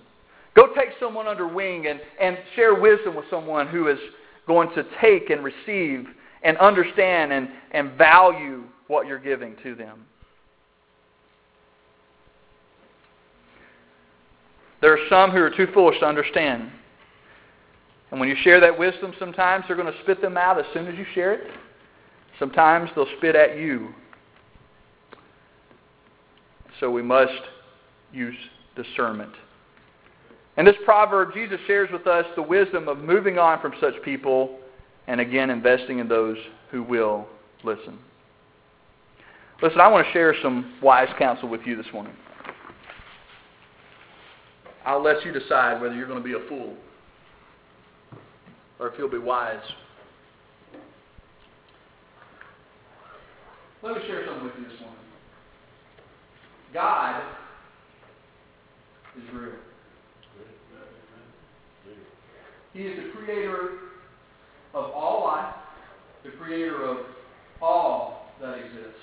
Go 0.59 0.67
take 0.75 0.89
someone 0.99 1.29
under 1.29 1.47
wing 1.47 1.87
and, 1.87 2.01
and 2.21 2.37
share 2.57 2.75
wisdom 2.75 3.15
with 3.15 3.27
someone 3.31 3.69
who 3.69 3.87
is 3.87 3.99
going 4.49 4.69
to 4.75 4.85
take 5.01 5.31
and 5.31 5.45
receive 5.45 6.05
and 6.43 6.59
understand 6.59 7.33
and, 7.33 7.49
and 7.71 7.93
value 7.97 8.65
what 8.89 9.07
you're 9.07 9.21
giving 9.21 9.55
to 9.63 9.77
them. 9.77 10.05
There 14.81 14.93
are 14.93 15.09
some 15.09 15.31
who 15.31 15.39
are 15.39 15.51
too 15.57 15.69
foolish 15.73 16.01
to 16.01 16.07
understand. 16.07 16.73
And 18.11 18.19
when 18.19 18.29
you 18.29 18.35
share 18.43 18.59
that 18.59 18.77
wisdom, 18.77 19.15
sometimes 19.17 19.65
they're 19.69 19.77
going 19.77 19.93
to 19.93 20.01
spit 20.03 20.21
them 20.21 20.37
out 20.37 20.59
as 20.59 20.67
soon 20.75 20.89
as 20.89 20.99
you 20.99 21.07
share 21.15 21.35
it. 21.35 21.53
Sometimes 22.41 22.91
they'll 22.97 23.07
spit 23.19 23.37
at 23.37 23.59
you. 23.59 23.91
So 26.81 26.91
we 26.91 27.03
must 27.03 27.31
use 28.13 28.35
discernment. 28.75 29.35
In 30.59 30.65
this 30.65 30.75
proverb, 30.85 31.33
Jesus 31.33 31.61
shares 31.69 31.89
with 31.93 32.09
us 32.09 32.27
the 32.35 32.43
wisdom 32.43 32.89
of 32.89 32.99
moving 32.99 33.39
on 33.39 33.61
from 33.61 33.73
such 33.81 33.95
people 34.05 34.59
and 35.07 35.21
again 35.21 35.51
investing 35.51 36.01
in 36.01 36.09
those 36.09 36.37
who 36.73 36.83
will 36.83 37.29
listen. 37.63 37.97
Listen, 39.63 39.81
I 39.81 39.87
want 39.87 40.05
to 40.05 40.13
share 40.13 40.35
some 40.43 40.75
wise 40.83 41.09
counsel 41.17 41.49
with 41.49 41.61
you 41.65 41.77
this 41.77 41.87
morning. 41.93 42.13
I'll 44.85 45.03
let 45.03 45.25
you 45.25 45.33
decide 45.33 45.81
whether 45.81 45.95
you're 45.95 46.09
going 46.09 46.23
to 46.23 46.29
be 46.29 46.35
a 46.35 46.49
fool 46.49 46.75
or 48.81 48.89
if 48.89 48.99
you'll 48.99 49.09
be 49.09 49.19
wise. 49.19 49.63
Let 53.83 53.97
me 53.97 54.03
share 54.09 54.27
something 54.27 54.45
with 54.45 54.55
you 54.59 54.65
this 54.65 54.81
morning. 54.81 54.99
God 56.75 57.23
is 59.17 59.23
real. 59.33 59.53
He 62.79 62.85
is 62.85 62.97
the 62.97 63.11
creator 63.11 63.71
of 64.73 64.93
all 64.93 65.25
life, 65.25 65.53
the 66.23 66.31
creator 66.31 66.85
of 66.85 66.99
all 67.61 68.31
that 68.41 68.55
exists. 68.55 69.03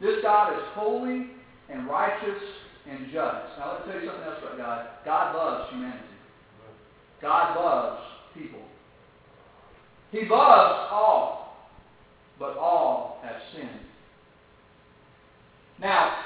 This 0.00 0.16
God 0.20 0.52
is 0.52 0.64
holy 0.74 1.28
and 1.70 1.86
righteous 1.86 2.42
and 2.90 3.06
just. 3.06 3.14
Now, 3.56 3.78
let 3.78 3.86
me 3.86 3.92
tell 3.92 4.02
you 4.02 4.08
something 4.08 4.26
else 4.26 4.38
about 4.42 4.58
God. 4.58 4.86
God 5.04 5.36
loves 5.36 5.70
humanity. 5.70 6.02
God 7.22 7.56
loves 7.56 8.02
people. 8.34 8.62
He 10.10 10.22
loves 10.22 10.88
all, 10.90 11.70
but 12.36 12.56
all 12.58 13.20
have 13.22 13.36
sinned. 13.54 13.70
Now, 15.80 16.16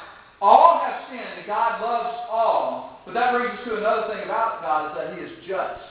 all 0.40 0.80
have 0.86 1.02
sinned, 1.10 1.38
and 1.38 1.46
God 1.46 1.82
loves 1.82 2.16
all. 2.30 3.02
But 3.04 3.12
that 3.12 3.34
brings 3.34 3.58
us 3.58 3.64
to 3.66 3.76
another 3.76 4.14
thing 4.14 4.24
about 4.24 4.62
God 4.62 4.90
is 4.90 4.96
that 4.96 5.18
He 5.18 5.24
is 5.26 5.46
just. 5.46 5.89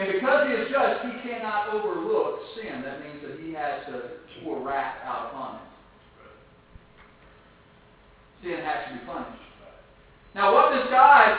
And 0.00 0.08
because 0.16 0.48
He 0.48 0.54
is 0.56 0.72
just, 0.72 1.04
He 1.04 1.28
cannot 1.28 1.68
overlook 1.76 2.40
sin. 2.56 2.80
That 2.80 3.04
means 3.04 3.20
that 3.20 3.36
He 3.44 3.52
has 3.52 3.84
to 3.92 4.16
pour 4.40 4.64
wrath 4.64 4.96
out 5.04 5.28
upon 5.28 5.56
it. 5.56 5.68
Sin 8.40 8.64
has 8.64 8.88
to 8.88 8.96
be 8.96 9.04
punished. 9.04 9.44
Now, 10.34 10.54
what 10.54 10.72
this 10.72 10.88
God, 10.88 11.36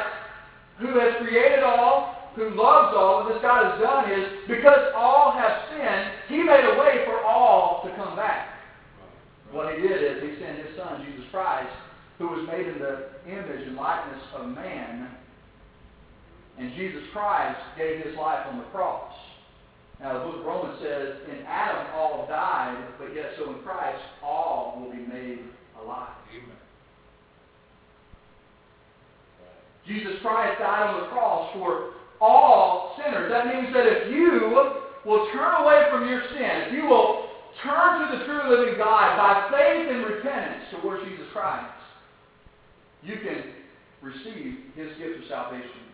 who 0.77 0.99
has 0.99 1.17
created 1.25 1.63
all, 1.63 2.29
who 2.35 2.53
loves 2.53 2.93
all, 2.93 3.23
what 3.23 3.33
this 3.33 3.41
God 3.41 3.65
has 3.65 3.81
done 3.81 4.11
is, 4.11 4.29
because 4.47 4.93
all 4.95 5.33
have 5.33 5.65
sinned, 5.73 6.11
He 6.29 6.43
made 6.43 6.61
a 6.61 6.77
way 6.77 7.01
for 7.05 7.25
all 7.25 7.81
to 7.83 7.89
come 7.95 8.15
back. 8.15 8.49
What 9.49 9.73
He 9.73 9.81
did 9.81 10.03
is 10.03 10.21
He 10.21 10.37
sent 10.39 10.59
His 10.59 10.77
Son, 10.77 11.03
Jesus 11.09 11.25
Christ, 11.31 11.73
who 12.19 12.27
was 12.27 12.45
made 12.45 12.67
in 12.67 12.77
the 12.77 13.09
image 13.25 13.65
and 13.65 13.75
likeness 13.75 14.21
of 14.35 14.49
man. 14.49 15.09
And 16.57 16.73
Jesus 16.75 17.03
Christ 17.13 17.59
gave 17.77 18.05
His 18.05 18.15
life 18.17 18.45
on 18.51 18.59
the 18.59 18.65
cross. 18.65 19.13
Now, 19.99 20.13
the 20.17 20.25
book 20.25 20.39
of 20.39 20.45
Romans 20.45 20.79
says, 20.81 21.15
in 21.29 21.45
Adam 21.45 21.87
all 21.95 22.25
died, 22.27 22.75
but 22.97 23.13
yet 23.15 23.33
so 23.37 23.53
in 23.53 23.61
Christ 23.61 24.01
all 24.23 24.81
will 24.81 24.91
be 24.91 25.05
made 25.05 25.39
alive. 25.79 26.09
Amen. 26.33 26.57
Jesus 29.87 30.13
Christ 30.21 30.59
died 30.59 30.89
on 30.89 31.01
the 31.01 31.07
cross 31.07 31.53
for 31.53 31.93
all 32.19 32.95
sinners. 32.97 33.31
That 33.31 33.47
means 33.47 33.73
that 33.73 33.85
if 33.85 34.11
you 34.11 34.69
will 35.05 35.29
turn 35.33 35.61
away 35.61 35.87
from 35.91 36.07
your 36.09 36.21
sin, 36.33 36.67
if 36.67 36.73
you 36.73 36.85
will 36.85 37.29
turn 37.63 38.09
to 38.09 38.17
the 38.17 38.25
true 38.25 38.49
living 38.49 38.77
God 38.77 39.17
by 39.17 39.49
faith 39.51 39.89
and 39.89 40.05
repentance 40.05 40.63
towards 40.81 41.03
Jesus 41.03 41.25
Christ, 41.33 41.73
you 43.03 43.15
can 43.21 43.53
receive 44.01 44.57
His 44.75 44.97
gift 44.97 45.21
of 45.21 45.29
salvation. 45.29 45.89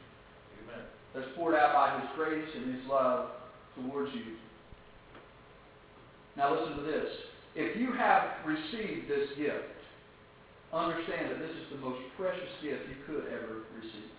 That's 1.13 1.27
poured 1.35 1.55
out 1.55 1.73
by 1.73 1.99
His 1.99 2.09
grace 2.15 2.49
and 2.55 2.75
His 2.75 2.83
love 2.89 3.29
towards 3.75 4.13
you. 4.13 4.37
Now 6.35 6.53
listen 6.53 6.77
to 6.77 6.83
this. 6.83 7.09
If 7.55 7.77
you 7.77 7.91
have 7.93 8.45
received 8.45 9.09
this 9.09 9.29
gift, 9.37 9.73
understand 10.73 11.31
that 11.31 11.39
this 11.39 11.49
is 11.49 11.65
the 11.73 11.81
most 11.81 11.97
precious 12.17 12.53
gift 12.61 12.85
you 12.85 12.97
could 13.09 13.25
ever 13.33 13.65
receive. 13.73 14.13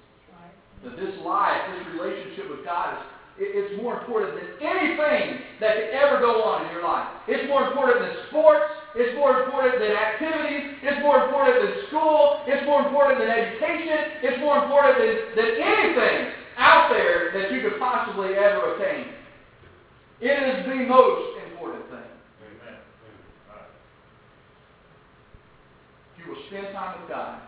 That 0.83 0.97
this 0.97 1.15
life, 1.27 1.59
this 1.75 1.95
relationship 1.95 2.51
with 2.51 2.65
God 2.65 2.99
is 2.99 3.07
it's 3.39 3.79
more 3.79 4.03
important 4.03 4.35
than 4.35 4.51
anything 4.59 5.47
that 5.63 5.79
could 5.79 5.95
ever 5.95 6.19
go 6.19 6.43
on 6.43 6.67
in 6.67 6.75
your 6.75 6.83
life. 6.83 7.07
It's 7.31 7.47
more 7.47 7.71
important 7.71 8.03
than 8.03 8.15
sports. 8.31 8.67
It's 8.99 9.15
more 9.15 9.47
important 9.47 9.79
than 9.79 9.95
activities. 9.95 10.83
It's 10.83 10.99
more 11.07 11.23
important 11.23 11.55
than 11.63 11.87
school. 11.87 12.43
It's 12.51 12.67
more 12.67 12.83
important 12.83 13.23
than 13.23 13.31
education. 13.31 14.27
It's 14.27 14.43
more 14.43 14.59
important 14.59 14.99
than, 14.99 15.15
than 15.39 15.51
anything 15.55 16.38
there 16.91 17.33
that 17.35 17.53
you 17.53 17.63
could 17.63 17.79
possibly 17.79 18.35
ever 18.35 18.75
attain. 18.77 19.13
It 20.21 20.35
is 20.35 20.67
the 20.67 20.87
most 20.87 21.39
important 21.51 21.91
thing. 21.91 22.11
If 26.13 26.27
you 26.27 26.33
will 26.33 26.43
spend 26.49 26.75
time 26.75 27.01
with 27.01 27.09
God, 27.09 27.41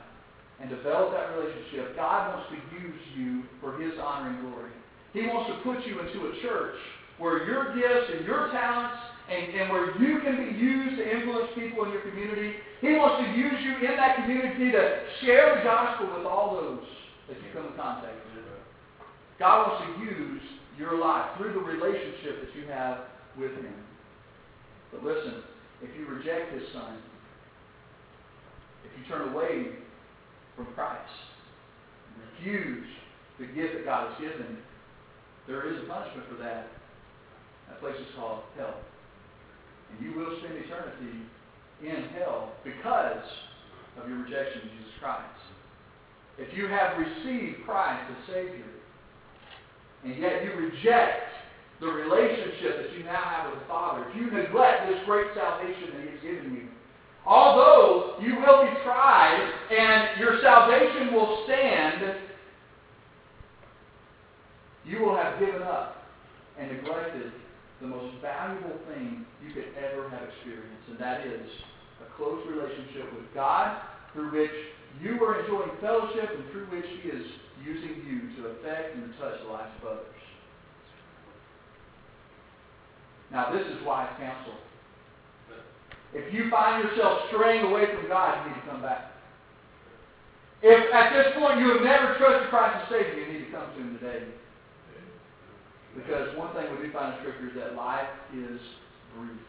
and 0.61 0.69
develop 0.69 1.13
that 1.13 1.33
relationship, 1.33 1.97
God 1.97 2.37
wants 2.37 2.53
to 2.53 2.59
use 2.77 3.01
you 3.17 3.43
for 3.61 3.81
His 3.81 3.93
honor 3.97 4.29
and 4.29 4.41
glory. 4.45 4.71
He 5.13 5.27
wants 5.27 5.51
to 5.51 5.57
put 5.65 5.85
you 5.89 5.99
into 6.01 6.29
a 6.29 6.33
church 6.43 6.77
where 7.19 7.45
your 7.49 7.75
gifts 7.75 8.13
and 8.15 8.25
your 8.27 8.53
talents 8.53 8.97
and, 9.29 9.57
and 9.57 9.71
where 9.73 9.97
you 9.97 10.21
can 10.21 10.37
be 10.37 10.53
used 10.57 10.97
to 11.01 11.05
influence 11.05 11.51
people 11.57 11.85
in 11.85 11.93
your 11.93 12.03
community. 12.03 12.55
He 12.81 12.93
wants 12.95 13.25
to 13.25 13.29
use 13.33 13.57
you 13.65 13.89
in 13.89 13.97
that 13.97 14.17
community 14.17 14.71
to 14.73 15.01
share 15.25 15.57
the 15.57 15.65
gospel 15.65 16.13
with 16.17 16.27
all 16.27 16.57
those 16.61 16.85
that 17.29 17.37
you 17.41 17.49
come 17.53 17.67
in 17.67 17.77
contact 17.77 18.15
with. 18.15 18.30
God 19.41 19.69
wants 19.69 19.99
to 19.99 20.05
use 20.05 20.43
your 20.79 20.97
life 20.99 21.37
through 21.37 21.55
the 21.55 21.61
relationship 21.61 22.47
that 22.47 22.55
you 22.55 22.69
have 22.69 22.99
with 23.37 23.51
Him. 23.53 23.75
But 24.93 25.03
listen, 25.03 25.43
if 25.83 25.91
you 25.99 26.07
reject 26.07 26.53
His 26.55 26.63
Son, 26.73 26.99
if 28.85 28.93
you 28.97 29.13
turn 29.13 29.35
away 29.35 29.67
from 30.55 30.67
Christ 30.75 31.11
refuse 32.41 32.87
the 33.39 33.47
gift 33.47 33.75
that 33.75 33.85
God 33.85 34.13
has 34.13 34.21
given, 34.21 34.59
there 35.47 35.69
is 35.73 35.83
a 35.83 35.87
punishment 35.87 36.29
for 36.29 36.43
that. 36.43 36.69
That 37.69 37.81
place 37.81 37.97
is 37.97 38.07
called 38.17 38.43
hell. 38.57 38.75
And 39.91 40.05
you 40.05 40.19
will 40.19 40.39
spend 40.41 40.55
eternity 40.55 41.25
in 41.83 42.11
hell 42.17 42.53
because 42.65 43.25
of 44.01 44.09
your 44.09 44.19
rejection 44.19 44.63
of 44.63 44.71
Jesus 44.71 44.95
Christ. 45.01 45.41
If 46.39 46.57
you 46.57 46.69
have 46.69 46.99
received 46.99 47.65
Christ 47.65 48.11
as 48.11 48.35
Savior, 48.35 48.80
and 50.05 50.17
yet 50.19 50.45
you 50.45 50.53
reject 50.55 51.29
the 51.81 51.87
relationship 51.87 52.77
that 52.83 52.97
you 52.97 53.05
now 53.05 53.23
have 53.23 53.51
with 53.51 53.61
the 53.61 53.67
Father, 53.67 54.05
if 54.09 54.17
you 54.17 54.31
neglect 54.31 54.89
this 54.89 55.01
great 55.07 55.27
salvation 55.35 55.91
that 55.95 56.03
He 56.03 56.11
has 56.11 56.21
given 56.21 56.55
you, 56.55 56.69
although 57.27 58.17
you 58.21 58.37
will 58.37 58.65
be 58.65 58.73
tried 58.85 59.51
and 59.71 60.21
your 60.21 60.41
salvation 60.43 61.15
will 61.15 61.45
stand, 61.47 62.17
you 64.85 65.01
will 65.01 65.17
have 65.17 65.39
given 65.39 65.63
up 65.63 66.05
and 66.59 66.71
neglected 66.73 67.33
the 67.81 67.87
most 67.87 68.15
valuable 68.21 68.77
thing 68.93 69.25
you 69.47 69.55
could 69.55 69.73
ever 69.79 70.09
have 70.11 70.29
experienced, 70.29 70.89
and 70.91 70.99
that 70.99 71.27
is 71.27 71.49
a 72.05 72.17
close 72.17 72.45
relationship 72.47 73.13
with 73.15 73.25
God 73.35 73.81
through 74.13 74.33
which 74.33 74.51
you 75.01 75.23
are 75.25 75.41
enjoying 75.41 75.71
fellowship 75.81 76.29
and 76.29 76.51
through 76.53 76.67
which 76.67 76.85
He 77.03 77.09
is 77.09 77.25
using 77.65 78.03
you 78.07 78.37
to 78.37 78.49
affect 78.49 78.97
and 78.97 79.13
touch 79.19 79.41
the 79.43 79.51
lives 79.53 79.71
of 79.83 79.89
others. 79.89 80.21
Now, 83.31 83.53
this 83.53 83.67
is 83.67 83.85
wise 83.87 84.11
counsel. 84.19 84.55
If 86.13 86.35
you 86.35 86.51
find 86.51 86.83
yourself 86.83 87.31
straying 87.31 87.67
away 87.67 87.87
from 87.95 88.09
God, 88.09 88.45
you 88.45 88.53
need 88.53 88.61
to 88.61 88.67
come 88.67 88.83
back. 88.83 89.13
If 90.63 90.93
at 90.93 91.13
this 91.15 91.33
point 91.39 91.61
you 91.61 91.73
have 91.73 91.83
never 91.83 92.17
trusted 92.19 92.51
Christ 92.51 92.85
as 92.85 92.89
Savior, 92.91 93.25
you 93.25 93.33
need 93.33 93.45
to 93.47 93.51
come 93.53 93.71
to 93.73 93.79
Him 93.81 93.99
today. 93.99 94.25
Because 95.95 96.37
one 96.37 96.53
thing 96.55 96.67
we 96.77 96.87
do 96.87 96.93
find 96.93 97.15
in 97.15 97.21
Scripture 97.21 97.49
is 97.49 97.55
that 97.57 97.77
life 97.77 98.11
is 98.35 98.61
brief. 99.17 99.41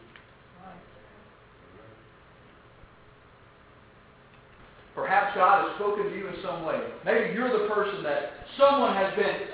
Perhaps 4.94 5.34
God 5.34 5.64
has 5.64 5.76
spoken 5.80 6.04
to 6.10 6.14
you 6.14 6.28
in 6.28 6.36
some 6.44 6.64
way. 6.68 6.76
Maybe 7.04 7.32
you're 7.32 7.48
the 7.48 7.72
person 7.72 8.04
that 8.04 8.44
someone 8.60 8.92
has 8.92 9.16
been 9.16 9.48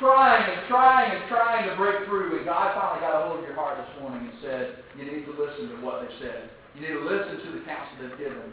trying 0.00 0.44
and 0.48 0.68
trying 0.68 1.12
and 1.12 1.28
trying 1.28 1.68
to 1.68 1.76
break 1.76 2.08
through, 2.08 2.36
and 2.36 2.44
God 2.44 2.72
finally 2.72 3.00
got 3.04 3.16
a 3.16 3.20
hold 3.28 3.40
of 3.40 3.44
your 3.44 3.56
heart 3.56 3.76
this 3.76 3.92
morning 4.00 4.28
and 4.28 4.36
said, 4.40 4.64
you 4.96 5.04
need 5.04 5.28
to 5.28 5.32
listen 5.36 5.68
to 5.72 5.76
what 5.84 6.00
they've 6.00 6.18
said. 6.20 6.48
You 6.72 6.84
need 6.84 6.96
to 6.96 7.04
listen 7.04 7.40
to 7.44 7.50
the 7.52 7.62
counsel 7.64 7.96
they've 8.00 8.16
given. 8.16 8.48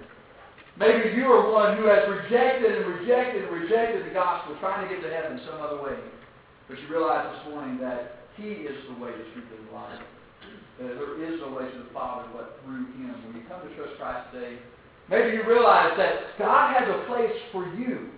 Maybe 0.75 1.15
you 1.15 1.29
are 1.29 1.51
one 1.51 1.77
who 1.77 1.85
has 1.85 2.03
rejected 2.09 2.71
and 2.71 2.87
rejected 2.99 3.45
and 3.45 3.51
rejected 3.51 4.07
the 4.07 4.15
gospel, 4.15 4.57
trying 4.59 4.87
to 4.87 4.89
get 4.89 5.03
to 5.05 5.11
heaven 5.11 5.39
some 5.45 5.61
other 5.61 5.83
way. 5.83 5.95
But 6.67 6.79
you 6.79 6.87
realize 6.89 7.29
this 7.29 7.53
morning 7.53 7.77
that 7.79 8.25
He 8.35 8.65
is 8.65 8.75
the 8.89 8.97
way, 8.97 9.11
the 9.11 9.27
truth, 9.35 9.51
and 9.53 9.69
life. 9.71 10.01
There 10.79 11.19
is 11.21 11.39
no 11.39 11.53
way 11.53 11.69
to 11.69 11.77
the 11.77 11.91
Father 11.93 12.25
but 12.33 12.57
through 12.63 12.89
Him. 12.97 13.13
When 13.27 13.37
you 13.37 13.45
come 13.45 13.61
to 13.61 13.69
trust 13.75 13.99
Christ 14.01 14.33
today, 14.33 14.57
maybe 15.09 15.35
you 15.37 15.43
realize 15.47 15.93
that 15.97 16.37
God 16.39 16.75
has 16.75 16.87
a 16.87 17.05
place 17.07 17.35
for 17.51 17.65
you 17.75 18.09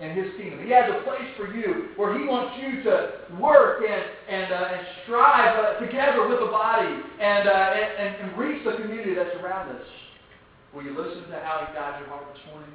in 0.00 0.16
His 0.16 0.34
kingdom. 0.36 0.64
He 0.64 0.70
has 0.70 0.90
a 0.90 1.02
place 1.06 1.30
for 1.36 1.54
you 1.54 1.94
where 1.96 2.18
He 2.18 2.26
wants 2.26 2.58
you 2.58 2.82
to 2.82 3.38
work 3.38 3.82
and 3.86 4.02
and, 4.28 4.52
uh, 4.52 4.74
and 4.74 4.86
strive 5.04 5.54
uh, 5.58 5.80
together 5.80 6.26
with 6.28 6.40
the 6.40 6.50
body 6.50 6.90
and, 7.20 7.48
uh, 7.48 7.52
and 7.52 8.26
and 8.26 8.38
reach 8.38 8.64
the 8.64 8.74
community 8.82 9.14
that's 9.14 9.36
around 9.42 9.70
us. 9.70 9.86
Will 10.74 10.82
you 10.82 10.96
listen 10.96 11.28
to 11.30 11.38
how 11.44 11.68
He 11.68 11.74
guides 11.76 12.00
your 12.00 12.08
heart 12.08 12.26
this 12.34 12.42
morning? 12.50 12.72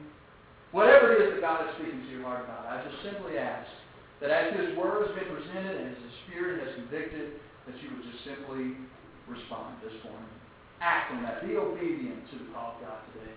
Whatever 0.71 1.15
it 1.15 1.25
is 1.25 1.27
that 1.35 1.41
God 1.41 1.67
is 1.67 1.75
speaking 1.79 2.03
to 2.03 2.09
your 2.11 2.23
heart 2.23 2.45
about, 2.45 2.67
I 2.67 2.83
just 2.83 3.01
simply 3.03 3.39
ask 3.39 3.67
that 4.21 4.29
as 4.29 4.53
His 4.53 4.77
Word 4.77 5.07
has 5.07 5.13
been 5.17 5.31
presented 5.33 5.81
and 5.81 5.95
as 5.95 5.99
His 5.99 6.15
Spirit 6.27 6.63
has 6.63 6.75
convicted, 6.75 7.39
that 7.67 7.75
you 7.81 7.91
would 7.91 8.05
just 8.05 8.23
simply 8.23 8.77
respond 9.27 9.81
this 9.83 9.95
morning 10.05 10.37
act 10.81 11.11
on 11.11 11.23
that. 11.23 11.45
Be 11.47 11.55
obedient 11.55 12.29
to 12.31 12.37
our 12.55 12.75
God 12.81 12.99
today. 13.13 13.33